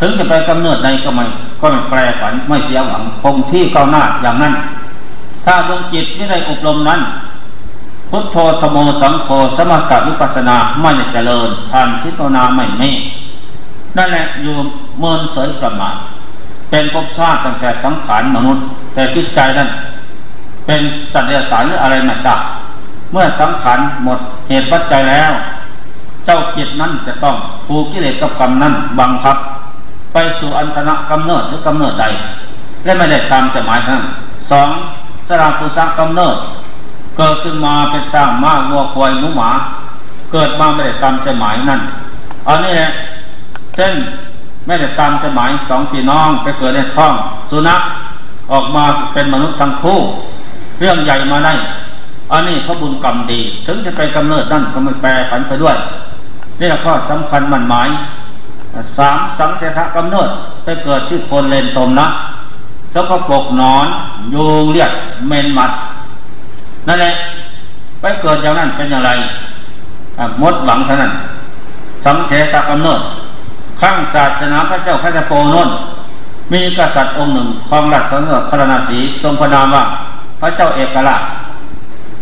[0.01, 1.25] ถึงจะไปกำเนิดใดก็ไม่
[1.61, 4.53] ก็ไม่แปรผันไม่เสียหวังคงที่ก้าวหน้าอย่างนั้น
[5.45, 6.99] ถ้าดวงจิตไม่ได้อบรมนั้น
[8.09, 12.83] พุทโธธโมสังโฆสมถะวิปัสนาไม่เจริญทานทิฏนาไม่เม
[13.97, 14.55] นั่นแหละอยู่
[14.99, 15.95] เมินเสยประมาท
[16.69, 19.69] เป็นภพชาติตั้งแต่สังขารมนุษย์ แต่จิตใจนั้น
[20.65, 20.81] เป็น
[21.13, 22.39] สัตว์เดรัจฉานหรืออะไรมาสัก
[23.11, 25.31] เมื่อสังขารหมดเหตุปัจจัยแล้ว
[26.25, 27.35] เจ้าจิตนั้นจะต้อง
[27.67, 29.37] ผูกกิเลสกับกรรมนั้นบังคับ
[30.13, 32.05] ไปสู่อันตนะกำเนิดหรือกำเนิดใด
[32.85, 34.01] และไม่ได้ตามจะหมายทั้ง
[34.51, 34.69] สอง
[35.27, 36.35] สราภูสังกำเนิด
[37.19, 39.51] เกิดขึ้นมาเป็นสร้างม้าวัวควายหมูหมา
[40.31, 41.81] เกิดมาไม่ได้ตามจะหมายนั่น
[42.47, 42.89] อันนี้แหละ
[43.75, 43.93] เช่น
[44.65, 47.13] ไม่ได้ตามจะหมายสองพี่น้องไปเกิดในท้อง
[47.51, 47.81] สุนัข
[48.51, 49.97] ออกมาเป็นมนุษย์ทั้งคู่
[50.79, 51.53] เรื่องใหญ่มาได้
[52.31, 55.75] อันนี้พระบุญกรรมดี ถึงจะไปกำเนิดนั่นก็ไม่แปรผันไปด้วย
[56.59, 57.89] นี่แหละข้อสำคัญมันหมาย
[58.97, 60.29] สามสังเสถกำเนิด
[60.63, 62.07] ไปเกิดที่คนเลนตมนะ
[62.93, 63.87] สกปรกนอน
[64.33, 64.91] ยูงเลียด
[65.27, 65.71] เมนมัด
[66.87, 67.13] นั่นแหละ
[68.01, 69.11] ไปเกิดอย่างนั้นเป็นอย่างไร
[70.41, 71.13] มดหลังเท่านั้น
[72.05, 73.01] สังเสถกำเนิด
[73.81, 75.69] ข้างศาสนาพระเจ้าพระจะโปนน
[76.53, 79.83] มีกษัตริย์องค์หนึ่งครองราชสมบัติพระนาศีทรงพระนามว่า
[80.41, 81.21] พระเจ้าเอกราช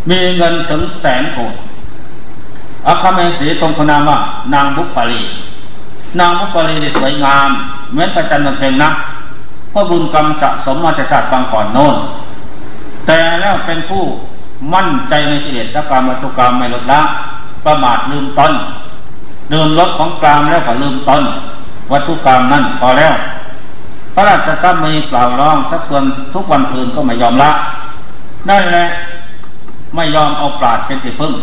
[0.10, 1.53] มีเงินถึงแสนโกด
[2.88, 4.18] อาคาเมสีทรงพระนามว่า
[4.53, 5.22] นางบุปรี
[6.20, 7.49] นางบุปรีสวยงาม
[7.91, 8.89] เหมือนพระจันทร์เพ็ญนะ
[9.72, 11.95] เพราะบุญกรรมสะสมมาจากชาติบางก่อนโน้น
[13.05, 14.03] แต่แล้วเป็นผู้
[14.74, 17.01] มั่นใจในกิเลสกรรมวัตถุกรรมไม่ลดละ
[17.66, 18.53] ประมาทลืมตน
[19.51, 21.24] ลืมลดของกรรมแล้วก็ลืมตน
[21.91, 23.14] วัตถุกรรมนั่นพอแล้ว
[24.14, 26.03] พระราชกรรมมีเปล่าร้องสักส่วน
[26.34, 27.51] ทุกวันคืนก็ไม่ยอมละ
[28.49, 28.86] นั่นแหละ
[29.95, 31.34] ไม่ยอมเอาปราดเป็นที่พึ่ง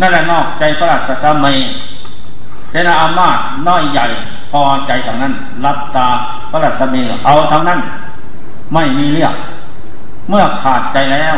[0.00, 1.54] นั่นแหละนอกใจพระราชสามี
[2.70, 3.38] เจนาอามาต
[3.68, 4.06] น้อยใหญ่
[4.50, 5.32] พอใจทางนั้น
[5.64, 6.08] รับตา
[6.50, 7.80] พระราชมีเอาทางนั้น
[8.74, 9.34] ไม่มีเรียก
[10.28, 11.36] เมื่อขาดใจแล้ว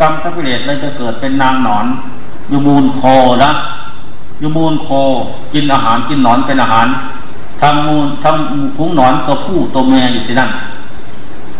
[0.00, 1.86] กรรมทัพเรศเลยจะเกิดเป็นนางหนอน
[2.48, 3.02] อยู่มูลโค
[3.44, 3.50] นะ
[4.40, 4.88] อยู่มูลโค
[5.54, 6.86] กินอาหารกินหนอนเป็นอาหาร
[7.60, 10.50] ทำมูลทำพุงหนอนตัวผู้ตัวเมียอยู่ที่นั่น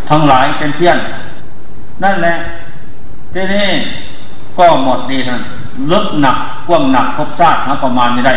[0.09, 0.99] ทั้งหลายเป็นเพี้ยน
[2.03, 2.35] นั่นแหละ
[3.35, 3.66] ทีนี้
[4.57, 5.41] ก็หมดดีท่าน
[5.93, 6.37] ลดหนัก
[6.68, 8.35] กว้างหนักพบชาติหาประมาณไม่ได้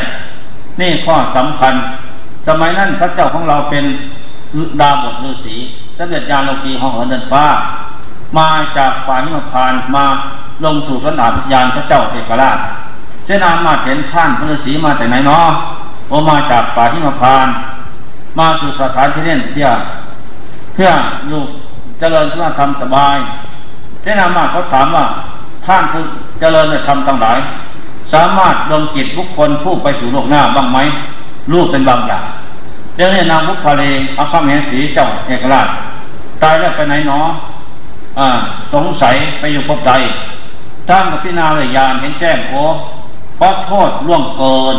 [0.79, 1.73] นี่ข้อสำคัญ
[2.47, 3.85] สมัยนั้นพระเจ้าของเราเป็น
[4.81, 5.55] ดาบทฤาษี
[5.97, 7.45] สมเด็จยาโลกีห้องเหินเดินฟ้า
[8.37, 10.05] มาจากฝ่านิมพานมา
[10.63, 12.59] ลงสู่สนามพิยานพระเจ้าเอกราช
[13.25, 15.47] เจนามาเห็นท่านพระฤาษีมาจากไหนเนาะ
[16.09, 17.47] โอมาจากป่าที่มาพาน
[18.39, 19.67] มาสู่สถานที่นี่เพื่อ
[20.73, 20.89] เพื่อ
[21.27, 21.41] อยู่
[21.99, 23.17] เจริญสุนธรรมสบาย
[24.01, 25.05] เทนามาเขาถามว่า
[25.65, 26.01] ท่านผู้
[26.39, 27.39] เจริญในธรรมต่างหลาย
[28.13, 30.77] สามารถดงจิตบุคคลผู้ไปสู่โลกหน้าบ้างไหม
[31.51, 32.25] รูปเป็นบางอย่าง
[32.95, 33.83] เจ้าเนี่ยนางบุคาเล
[34.17, 35.67] อาคาเมสีเจ้าเอกราช
[36.41, 37.27] ตายแล้วไปไหนเนาะ
[38.73, 39.93] สงสัยไปอยู่พบใด
[40.89, 42.63] ท่านกับพินาเลยยานเห็นแจ้งโอ้
[43.37, 44.77] เพราะโทษล่วงเกิน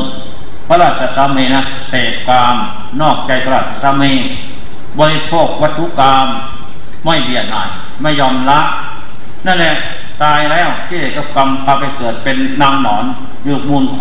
[0.69, 2.57] พระราชสามีนะเสกกาม
[3.01, 4.13] นอกใจพระราชสามี
[4.99, 6.27] บริโภควัตถุกรรม
[7.05, 7.69] ไม่เบียดหน่าย
[8.03, 8.61] ไม่ยอมละ
[9.47, 9.73] นั่นแหละ
[10.23, 13.05] ตายแล้วที่กับกรรมพาไปเกิดเป็นนางหนอน
[13.45, 14.01] อยู่มูลโค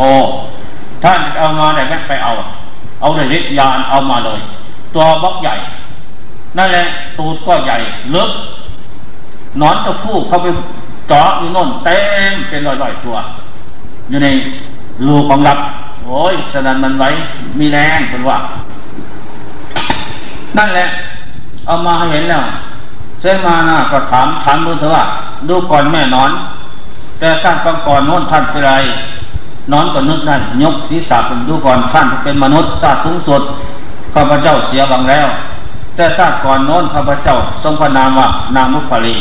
[1.04, 2.34] ท่านเอามาได้ไหมไปเอา
[3.02, 4.40] เอาเลยฤทยานเอามาเลย
[4.94, 5.56] ตัวบล็อกใหญ่
[6.58, 6.86] นั่นแหละ
[7.18, 7.78] ตูดก็ใหญ่
[8.16, 8.32] ลึก
[9.62, 10.48] นอนตัวผู้เขาไป
[11.08, 12.00] เจาะอยู่น่นเต็
[12.32, 13.16] มเป็นร้อยๆตัว
[14.10, 14.28] อยู่ใน
[15.06, 15.60] รูของรับ
[16.04, 17.10] โอ้ยฉะนั้นมันไว้
[17.60, 18.38] มีแรงเป็นว่า
[20.58, 20.86] นั่นแหละ
[21.66, 22.44] เอามาให้เห็นแล้ว
[23.22, 25.04] เส้มานะก็ถามถามดูเถอะว่า
[25.50, 26.32] ดูก่อนแม่นอน
[27.20, 27.56] แต่ท่าน
[27.88, 28.74] ก่อนโน้นท่านเป็นไร
[29.72, 33.42] นอนก็นึกนั่นยกศีรษะเป็นดูก่อนท่านเป็นมนุษย์ชาติสูงสุด
[34.14, 35.28] ข้าพเจ้าเสียบังแล้ว
[35.96, 39.16] แต่ชาติก่อนโน้นข้าพเจ้าทรงพระนามว่านามุขลี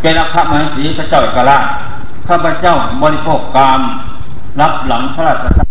[0.00, 1.64] เป็นอัคมเหสีพระเจ้าเอกราช
[2.28, 3.80] ข้าพเจ้าบริโภคกาม
[4.60, 5.70] รับหลังพระราชทาน